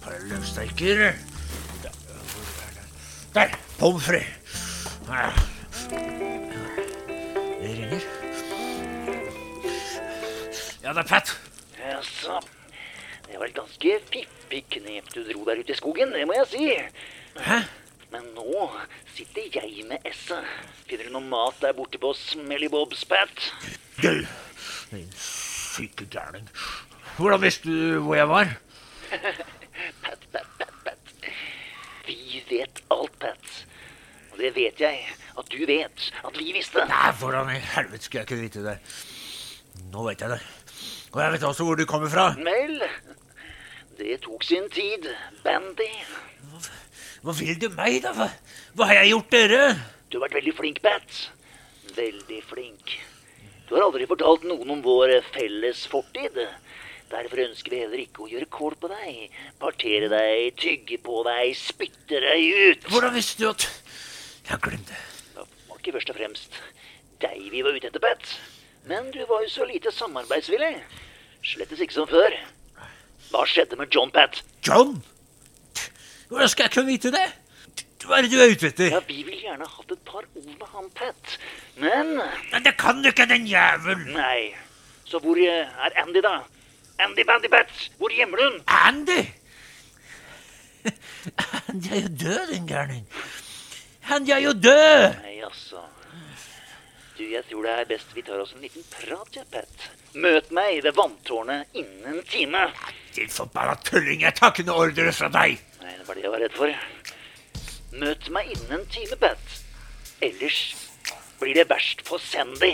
Par 0.02 0.20
løksteiker. 0.30 1.02
Der, 3.34 3.40
er? 3.42 3.58
Pommes 3.78 4.04
frites. 4.06 4.64
Det 7.58 7.74
ringer. 7.74 8.06
Ja, 10.82 10.92
det 10.92 11.02
er 11.02 11.08
Pat. 11.10 11.34
Jaså. 11.82 12.40
Det 13.26 13.38
var 13.38 13.54
ganske 13.54 13.98
fiffig 14.06 14.38
knep 14.48 15.11
du 15.14 15.22
dro 15.26 15.44
der 15.48 15.61
ute 15.61 15.72
i 15.72 15.76
skogen, 15.78 16.12
det 16.14 16.26
må 16.26 16.37
jeg 16.38 16.48
si. 16.52 16.64
Hæ? 17.44 17.58
Men 18.12 18.24
nå 18.32 18.68
sitter 19.14 19.48
jeg 19.52 19.84
med 19.88 20.06
esset. 20.08 20.46
Finner 20.88 21.08
du 21.08 21.16
noe 21.18 21.28
mat 21.28 21.58
der 21.61 21.74
borte 21.76 22.00
på 22.00 22.14
Smelly 22.16 22.70
Bobs, 22.72 23.04
Pat? 23.04 23.50
Du, 24.00 24.24
din 24.90 25.11
syke 25.18 26.06
gærning. 26.08 26.48
Hvordan 27.18 27.42
visste 27.42 27.68
du 27.68 28.00
hvor 28.06 28.16
jeg 28.16 28.28
var? 28.28 28.54
Pat, 30.04 30.24
Pat, 30.32 30.48
Pat, 30.58 30.74
Pat. 30.84 31.14
Vi 32.06 32.42
vet 32.48 32.82
alt, 32.90 33.18
Pat. 33.20 33.54
Og 34.32 34.40
det 34.40 34.54
vet 34.56 34.80
jeg 34.80 35.04
at 35.38 35.52
du 35.52 35.58
vet 35.66 36.11
at 36.24 36.38
vi 36.38 36.52
visste. 36.56 36.84
Nei, 36.88 37.11
hvordan 37.20 37.52
i 37.52 37.61
helvete 37.74 38.04
skulle 38.04 38.24
jeg 38.24 38.30
ikke 38.30 38.42
vite 38.42 38.64
det? 38.64 38.78
Nå 39.92 40.08
vet 40.08 40.24
jeg 40.24 40.32
det. 40.37 40.40
Og 41.12 41.20
jeg 41.22 41.32
vet 41.32 41.46
også 41.48 41.64
hvor 41.64 41.78
du 41.78 41.84
kommer 41.88 42.11
fra. 42.12 42.30
Vel, 42.38 42.82
det 43.98 44.20
tok 44.22 44.44
sin 44.46 44.68
tid, 44.70 45.08
Bandy. 45.42 45.90
Hva 47.24 47.34
vil 47.34 47.58
du 47.58 47.68
meg, 47.74 47.98
da? 48.04 48.12
Hva, 48.14 48.28
hva 48.78 48.87
har 48.90 49.00
jeg 49.00 49.12
gjort 49.12 49.32
dere? 49.34 49.62
Du 50.08 50.18
har 50.18 50.28
vært 50.28 50.38
veldig 50.38 50.54
flink, 50.54 50.80
Bat. 50.84 51.16
Veldig 51.96 52.38
flink. 52.46 52.92
Du 53.66 53.74
har 53.74 53.88
aldri 53.88 54.06
fortalt 54.08 54.46
noen 54.48 54.70
om 54.76 54.84
vår 54.84 55.18
felles 55.34 55.82
fortid. 55.90 56.38
Derfor 57.11 57.42
ønsker 57.42 57.74
vi 57.74 57.80
heller 57.82 58.02
ikke 58.04 58.22
å 58.24 58.28
gjøre 58.30 58.46
kål 58.52 58.76
på 58.80 58.90
deg, 58.92 59.34
partere 59.61 60.11
deg, 60.12 60.52
tygge 60.61 61.00
på 61.04 61.22
deg, 61.26 61.54
spytte 61.58 62.20
deg 62.22 62.44
ut. 62.68 62.87
Hvordan 62.92 63.16
visste 63.16 63.42
du 63.42 63.48
at 63.50 63.66
Jeg 64.48 64.61
glemte. 64.64 65.00
Det 65.34 65.44
var 65.68 65.80
ikke 65.80 65.96
først 65.98 66.12
og 66.12 66.20
fremst 66.20 66.61
deg 67.20 67.48
vi 67.50 67.64
var 67.66 67.74
ute 67.74 67.90
etter, 67.90 68.00
Pat. 68.04 68.30
Men 68.88 69.11
du 69.12 69.18
var 69.28 69.42
jo 69.44 69.50
så 69.52 69.66
lite 69.68 69.92
samarbeidsvillig. 69.92 70.76
Slettes 71.44 71.82
ikke 71.82 71.98
som 71.98 72.08
før. 72.08 72.37
Hva 73.32 73.44
skjedde 73.48 73.76
med 73.76 73.92
John, 73.94 74.10
Pat? 74.14 74.42
John? 74.66 74.96
Hvordan 76.28 76.48
skal 76.52 76.68
jeg 76.68 76.74
kunne 76.76 76.92
vite 76.92 77.12
det? 77.14 77.26
Hva 78.08 78.18
er 78.18 78.24
det 78.24 78.30
du 78.32 78.38
er 78.40 78.52
ute 78.54 78.68
etter? 78.70 78.92
Ja, 78.94 79.00
Vi 79.08 79.22
vil 79.26 79.40
gjerne 79.42 79.66
hatt 79.68 79.90
et 79.92 80.04
par 80.06 80.22
ord 80.22 80.46
med 80.46 80.68
han, 80.72 80.86
Pat. 80.96 81.34
Men 81.76 82.14
Men 82.52 82.64
det 82.64 82.76
kan 82.80 83.02
du 83.02 83.08
ikke, 83.10 83.26
den 83.28 83.46
jævel! 83.48 84.04
Nei. 84.14 84.54
Så 85.08 85.20
hvor 85.24 85.36
eh, 85.40 85.66
er 85.86 85.96
Andy, 86.02 86.22
da? 86.24 86.38
Andy 87.00 87.24
Bandy 87.26 87.48
Pat, 87.52 87.70
hvor 87.98 88.12
gjemmer 88.12 88.36
du 88.40 88.44
hun? 88.48 88.62
Andy! 88.66 89.20
Andy 91.68 91.92
er 91.92 92.00
jo 92.02 92.08
død, 92.22 92.52
den 92.54 92.66
gærning. 92.68 93.04
Andy 94.10 94.30
er 94.30 94.42
jo 94.46 94.52
død! 94.52 95.04
Nei, 95.22 95.36
altså. 95.44 95.84
Du, 97.18 97.24
jeg 97.26 97.44
tror 97.50 97.62
det 97.66 97.72
er 97.74 97.88
best 97.90 98.14
vi 98.14 98.22
tar 98.22 98.40
oss 98.42 98.52
en 98.54 98.62
liten 98.62 98.84
prat, 98.92 99.36
ja, 99.36 99.44
Pat. 99.52 99.88
Møt 100.18 100.50
meg 100.50 100.81
ved 100.83 100.96
vanntårnet 100.98 101.78
innen 101.78 102.07
en 102.11 102.22
time. 102.26 102.64
Din 103.14 103.31
forbanna 103.31 103.76
tulling, 103.87 104.24
jeg 104.24 104.35
tar 104.35 104.50
ikke 104.50 104.64
noe 104.66 104.88
ordre 104.88 105.12
fra 105.14 105.28
deg. 105.31 105.61
Nei, 105.85 105.94
det 105.94 106.07
var 106.09 106.18
det 106.18 106.24
jeg 106.24 106.33
var 106.33 106.42
redd 106.42 106.57
for. 106.59 106.72
Møt 108.02 108.26
meg 108.35 108.50
innen 108.54 108.81
en 108.81 108.87
time, 108.90 109.18
Pat. 109.22 109.54
Ellers 110.24 110.59
blir 111.38 111.54
det 111.54 111.68
verst 111.70 112.02
for 112.09 112.18
Sandy. 112.18 112.72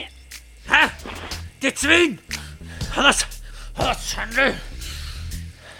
Hæ? 0.71 0.87
Ditt 1.61 1.85
svin! 1.85 2.17
Han 2.97 3.11
er 3.11 3.27
Han 3.77 3.91
er 3.91 4.01
Sandy! 4.01 4.49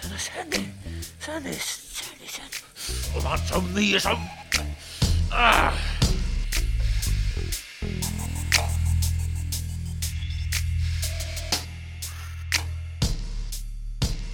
Han 0.03 0.13
er 0.13 0.21
Sandy. 0.21 0.63
Sandy, 1.19 1.57
Sandy, 1.57 2.27
Sandy. 2.27 2.61
Om 3.17 3.25
han 3.25 3.47
så 3.47 3.61
mye 3.73 3.99
som 3.99 4.19
ah. 5.33 5.94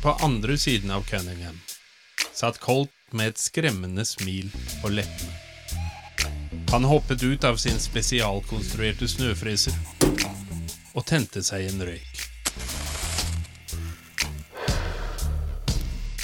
På 0.02 0.10
andre 0.10 0.58
siden 0.58 0.92
av 0.92 1.02
Cunningham 1.02 1.60
satt 2.34 2.58
Colt 2.60 2.90
med 3.12 3.28
et 3.28 3.38
skremmende 3.38 4.06
smil 4.06 4.50
på 4.82 4.90
leppene. 4.90 5.36
Han 6.72 6.88
hoppet 6.90 7.24
ut 7.24 7.44
av 7.44 7.60
sin 7.62 7.78
spesialkonstruerte 7.80 9.06
snøfreser 9.08 9.76
og 10.96 11.06
tente 11.06 11.44
seg 11.46 11.68
en 11.70 11.86
røyk. 11.86 12.26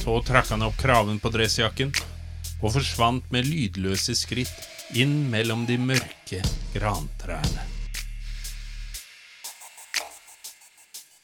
Så 0.02 0.20
trakk 0.26 0.50
han 0.56 0.66
opp 0.66 0.82
kraven 0.82 1.22
på 1.22 1.30
dressjakken 1.38 1.94
og 2.64 2.72
forsvant 2.80 3.30
med 3.30 3.46
lydløse 3.46 4.18
skritt 4.18 4.96
inn 4.98 5.28
mellom 5.30 5.68
de 5.70 5.78
mørke 5.78 6.42
grantrærne. 6.74 7.68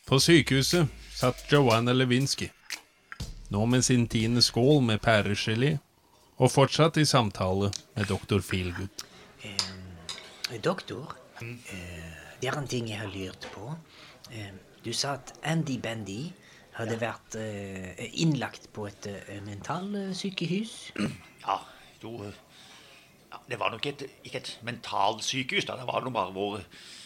På 0.05 0.19
sykehuset 0.21 1.01
satt 1.23 1.51
Joanna 1.51 1.93
Lewinsky. 1.93 2.49
nå 3.47 3.65
med 3.65 3.85
sin 3.85 4.07
tiende 4.07 4.41
skål 4.41 4.81
med 4.83 4.99
pæregelé, 4.99 5.77
og 6.35 6.51
fortsatt 6.51 6.97
i 6.99 7.05
samtale 7.05 7.69
med 7.95 8.09
doktor 8.09 8.41
Feelgood. 8.43 9.05
Doktor, 10.63 11.13
eh, 11.41 12.09
det 12.41 12.49
er 12.49 12.57
en 12.59 12.67
ting 12.67 12.89
jeg 12.89 12.99
har 12.99 13.07
lurt 13.07 13.47
på. 13.53 13.71
Eh, 14.31 14.51
du 14.83 14.91
sa 14.93 15.13
at 15.13 15.31
Andy 15.43 15.77
Bandy 15.79 16.33
hadde 16.75 16.99
vært 16.99 17.39
eh, 17.39 18.03
innlagt 18.19 18.67
på 18.73 18.89
et 18.91 19.07
eh, 19.07 19.39
mentalsykehus. 19.45 20.91
Ja, 21.47 21.59
jo 22.03 22.17
eh, 22.23 22.35
ja, 23.31 23.39
Det 23.47 23.59
var 23.59 23.71
nok 23.71 23.85
et, 23.85 24.03
ikke 24.25 24.43
et 24.43 24.59
mentalsykehus, 24.63 25.71
da. 25.71 25.79
Det 25.79 25.87
var 25.87 26.03
noe 26.03 26.11
bare 26.19 26.35
vår 26.35 26.59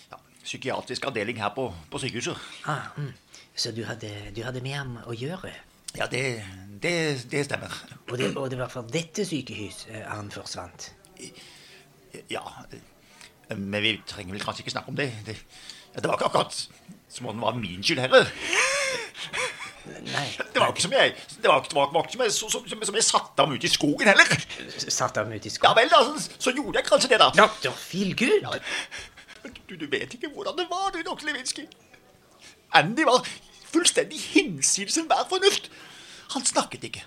ja, 0.10 0.18
psykiatriske 0.42 1.14
avdeling 1.14 1.38
her 1.38 1.54
på, 1.54 1.70
på 1.92 2.02
sykehuset. 2.02 2.50
Ah, 2.66 2.90
mm. 2.98 3.14
Så 3.58 3.72
du 3.74 3.82
hadde, 3.88 4.12
du 4.36 4.44
hadde 4.46 4.62
med 4.62 4.76
ham 4.78 4.98
å 5.10 5.16
gjøre? 5.18 5.50
Ja, 5.98 6.06
det, 6.12 6.44
det, 6.82 6.94
det 7.32 7.46
stemmer. 7.48 7.74
Og 8.12 8.18
det, 8.20 8.30
og 8.38 8.52
det 8.54 8.60
var 8.60 8.70
fra 8.70 8.84
dette 8.86 9.26
sykehus 9.26 9.88
eh, 9.90 10.04
han 10.06 10.30
forsvant? 10.32 10.92
Ja, 12.30 12.44
men 13.50 13.82
vi 13.82 13.96
trenger 14.06 14.36
vel 14.36 14.44
kanskje 14.44 14.66
ikke 14.66 14.76
snakke 14.76 14.94
om 14.94 15.00
det. 15.00 15.10
Det, 15.26 15.38
var 16.04 16.20
ikke 16.20 16.30
akkurat 16.30 16.54
som 17.10 17.32
om 17.32 17.40
det 17.40 17.46
var 17.48 17.58
min 17.58 17.82
skyld 17.82 18.04
heller. 18.04 18.30
Nei. 19.88 20.28
Det 20.54 20.60
var 20.60 20.70
ikke 20.74 20.84
som 20.84 20.94
jeg, 20.94 21.16
det 21.42 21.50
var, 21.50 21.66
var, 21.74 21.90
var 21.96 22.06
ikke 22.06 22.18
som 22.18 22.24
jeg, 22.28 22.36
så, 22.36 22.52
som, 22.52 22.68
som, 22.70 23.00
jeg 23.00 23.08
satte 23.08 23.42
ham 23.42 23.56
ut 23.56 23.66
i 23.66 23.72
skogen 23.72 24.12
heller. 24.12 24.38
Satte 24.84 25.24
ham 25.24 25.34
ut 25.34 25.48
i 25.48 25.54
skogen? 25.54 25.72
Ja 25.72 25.74
vel, 25.80 25.90
da, 25.96 26.04
så, 26.06 26.38
så 26.46 26.54
gjorde 26.54 26.82
jeg 26.82 26.90
kanskje 26.92 27.12
det, 27.16 27.22
da. 27.24 27.32
Doktor 27.40 27.74
Feelgood? 27.88 28.62
Du, 29.66 29.76
du 29.80 29.88
vet 29.90 30.14
ikke 30.14 30.30
hvordan 30.36 30.60
det 30.60 30.68
var, 30.70 30.92
du, 30.94 31.02
doktor 31.08 31.32
Lewinsky. 31.32 31.66
Andy 32.76 33.08
var 33.08 33.24
fullstendig 33.74 34.20
hinsides 34.34 34.98
enhver 35.02 35.28
fornuft. 35.30 35.70
Han 36.34 36.46
snakket 36.46 36.90
ikke. 36.90 37.04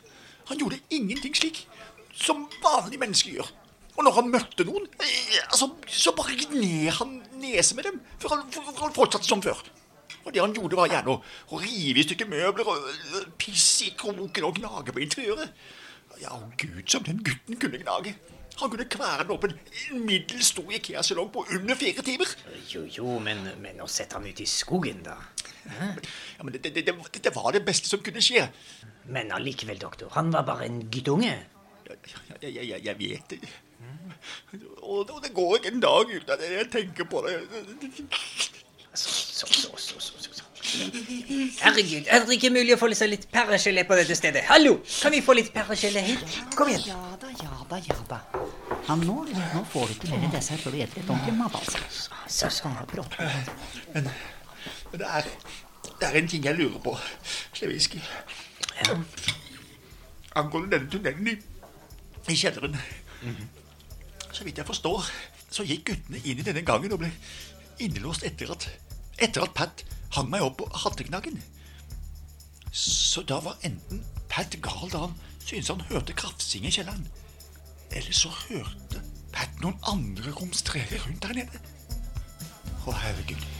Han 0.51 0.61
gjorde 0.61 0.81
ingenting 0.91 1.37
slik 1.37 1.65
som 2.15 2.47
vanlige 2.63 3.01
mennesker 3.01 3.37
gjør. 3.39 3.51
Og 3.97 4.07
når 4.07 4.17
han 4.17 4.31
møtte 4.33 4.65
noen, 4.65 4.87
eh, 5.03 5.41
altså, 5.51 5.69
så 5.87 6.13
bare 6.17 6.37
gned 6.39 6.91
han 6.97 7.19
nese 7.43 7.77
med 7.77 7.85
dem, 7.85 8.01
for 8.19 8.35
han, 8.35 8.47
for, 8.53 8.73
han 8.79 8.97
fortsatte 8.97 9.29
som 9.29 9.43
før. 9.43 9.61
Og 10.25 10.35
det 10.35 10.41
han 10.43 10.55
gjorde, 10.57 10.79
var 10.79 10.91
gjerne 10.91 11.17
å, 11.17 11.61
rive 11.61 12.01
i 12.01 12.07
stykker 12.07 12.29
møbler 12.29 12.69
og 12.69 12.89
øh, 12.89 13.29
pisse 13.41 13.89
i 13.89 13.95
kroken 13.99 14.47
og 14.47 14.57
gnage 14.57 14.95
på 14.95 15.03
interiøret. 15.05 15.53
Ja, 16.21 16.37
og 16.37 16.53
gud 16.61 16.85
som 16.91 17.05
den 17.07 17.23
gutten 17.25 17.61
kunne 17.61 17.81
gnage. 17.81 18.15
Han 18.61 18.73
kunne 18.73 18.89
kverne 18.93 19.33
opp 19.33 19.47
en, 19.49 19.55
middels 20.05 20.51
stor 20.53 20.73
Ikea-salong 20.77 21.31
på 21.33 21.47
under 21.57 21.79
fire 21.81 22.05
timer. 22.05 22.33
Jo, 22.69 22.85
jo, 22.85 23.19
men, 23.25 23.41
men 23.63 23.81
å 23.81 23.89
sette 23.89 24.19
ham 24.19 24.27
ut 24.29 24.43
i 24.43 24.49
skogen, 24.49 25.01
da? 25.07 25.17
Ja, 25.67 26.43
men 26.43 26.55
det, 26.55 26.63
det, 26.65 26.87
det, 26.87 26.95
det 27.25 27.33
var 27.37 27.53
det 27.53 27.65
beste 27.67 27.91
som 27.91 28.03
kunne 28.05 28.23
skje. 28.25 28.47
Men 29.11 29.33
allikevel, 29.35 29.81
doktor, 29.81 30.13
han 30.17 30.33
var 30.33 30.47
bare 30.49 30.69
en 30.69 30.83
guttunge. 30.93 31.35
Jeg, 31.91 32.55
jeg, 32.55 32.69
jeg, 32.69 32.85
jeg 32.85 32.99
vet 32.99 33.35
det. 33.35 33.41
Og, 34.83 35.11
og 35.11 35.19
det 35.25 35.33
går 35.35 35.57
ikke 35.57 35.73
en 35.75 35.83
dag 35.83 36.13
uten 36.15 36.35
at 36.35 36.45
jeg 36.45 36.69
tenker 36.73 37.09
på 37.11 37.25
det. 37.27 37.39
Så, 38.95 39.09
så, 39.09 39.47
så, 39.47 39.77
så, 39.77 40.01
så. 40.01 40.45
Herregud, 40.71 42.05
er 42.07 42.25
det 42.27 42.37
ikke 42.37 42.51
mulig 42.53 42.75
å 42.77 42.79
få 42.79 42.91
litt 42.91 43.25
pæregelé 43.33 43.83
på 43.89 43.97
dette 43.99 44.15
stedet? 44.19 44.43
Hallo, 44.51 44.77
kan 44.85 45.15
vi 45.15 45.23
få 45.25 45.35
litt 45.39 45.51
pæregelé 45.55 46.03
hit? 46.05 46.37
Kom 46.55 46.71
igjen. 46.71 46.85
Ja 46.93 47.17
da, 47.21 47.31
ja 47.41 47.65
da, 47.71 47.81
ja 47.89 47.97
da. 48.11 48.21
Ja, 48.87 48.97
nå, 49.01 49.17
nå 49.31 49.63
får 49.73 49.91
du 49.91 49.97
ikke 49.97 50.13
mer 50.13 50.31
dessert 50.35 50.63
før 50.63 50.77
du 50.77 50.81
spiser 50.83 51.01
litt 51.01 51.11
ordentlig 51.15 51.37
mat, 51.39 51.59
altså. 51.59 52.11
Så, 52.29 52.53
så. 52.61 52.71
Men 53.95 54.11
det, 54.99 55.07
er, 55.07 55.29
det 56.01 56.09
er 56.09 56.19
en 56.19 56.29
ting 56.29 56.45
jeg 56.45 56.59
lurer 56.59 56.81
på, 56.83 56.97
Sleviski. 57.53 58.01
Ja. 58.81 58.97
Angående 60.41 60.77
denne 60.77 60.91
tunnelen 60.91 61.29
i, 61.29 61.37
i 62.31 62.37
kjelleren. 62.37 62.77
Så 64.33 64.45
vidt 64.45 64.59
jeg 64.59 64.67
forstår, 64.67 65.07
så 65.51 65.67
gikk 65.67 65.89
guttene 65.91 66.21
inn 66.25 66.41
i 66.41 66.47
denne 66.47 66.63
gangen 66.67 66.93
og 66.95 67.03
ble 67.03 67.11
innelåst 67.83 68.25
etter 68.29 68.53
at, 68.55 68.69
etter 69.19 69.45
at 69.45 69.55
Pat 69.57 69.85
hang 70.15 70.31
meg 70.31 70.45
opp 70.45 70.61
på 70.61 70.69
hatteknaggen. 70.85 71.41
Så 72.73 73.25
da 73.27 73.41
var 73.43 73.59
enten 73.67 74.05
Pat 74.31 74.55
gal 74.63 74.93
da 74.93 75.07
han 75.07 75.17
syntes 75.43 75.73
han 75.73 75.83
hørte 75.91 76.15
krafsing 76.15 76.67
i 76.69 76.75
kjelleren, 76.75 77.09
eller 77.91 78.15
så 78.15 78.31
hørte 78.47 79.03
Pat 79.35 79.59
noen 79.63 79.79
andre 79.91 80.35
romstrere 80.35 81.03
rundt 81.05 81.23
der 81.27 81.43
nede. 81.43 81.63
Å, 82.87 82.95
herregud. 82.95 83.60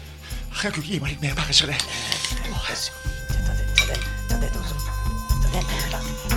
Kan 0.59 0.73
du 0.73 0.81
ikke 0.81 0.93
gi 0.93 0.99
meg 1.01 1.15
litt 1.15 1.23
mer 1.25 1.39
bæresjelé? 1.39 1.77
Ta 1.79 3.55
den, 3.55 3.71
ta 3.77 3.87
den, 3.93 4.03
ta 4.29 4.43
den 4.43 4.61
også. 4.61 4.77
Ta 5.43 5.49
den. 5.55 6.30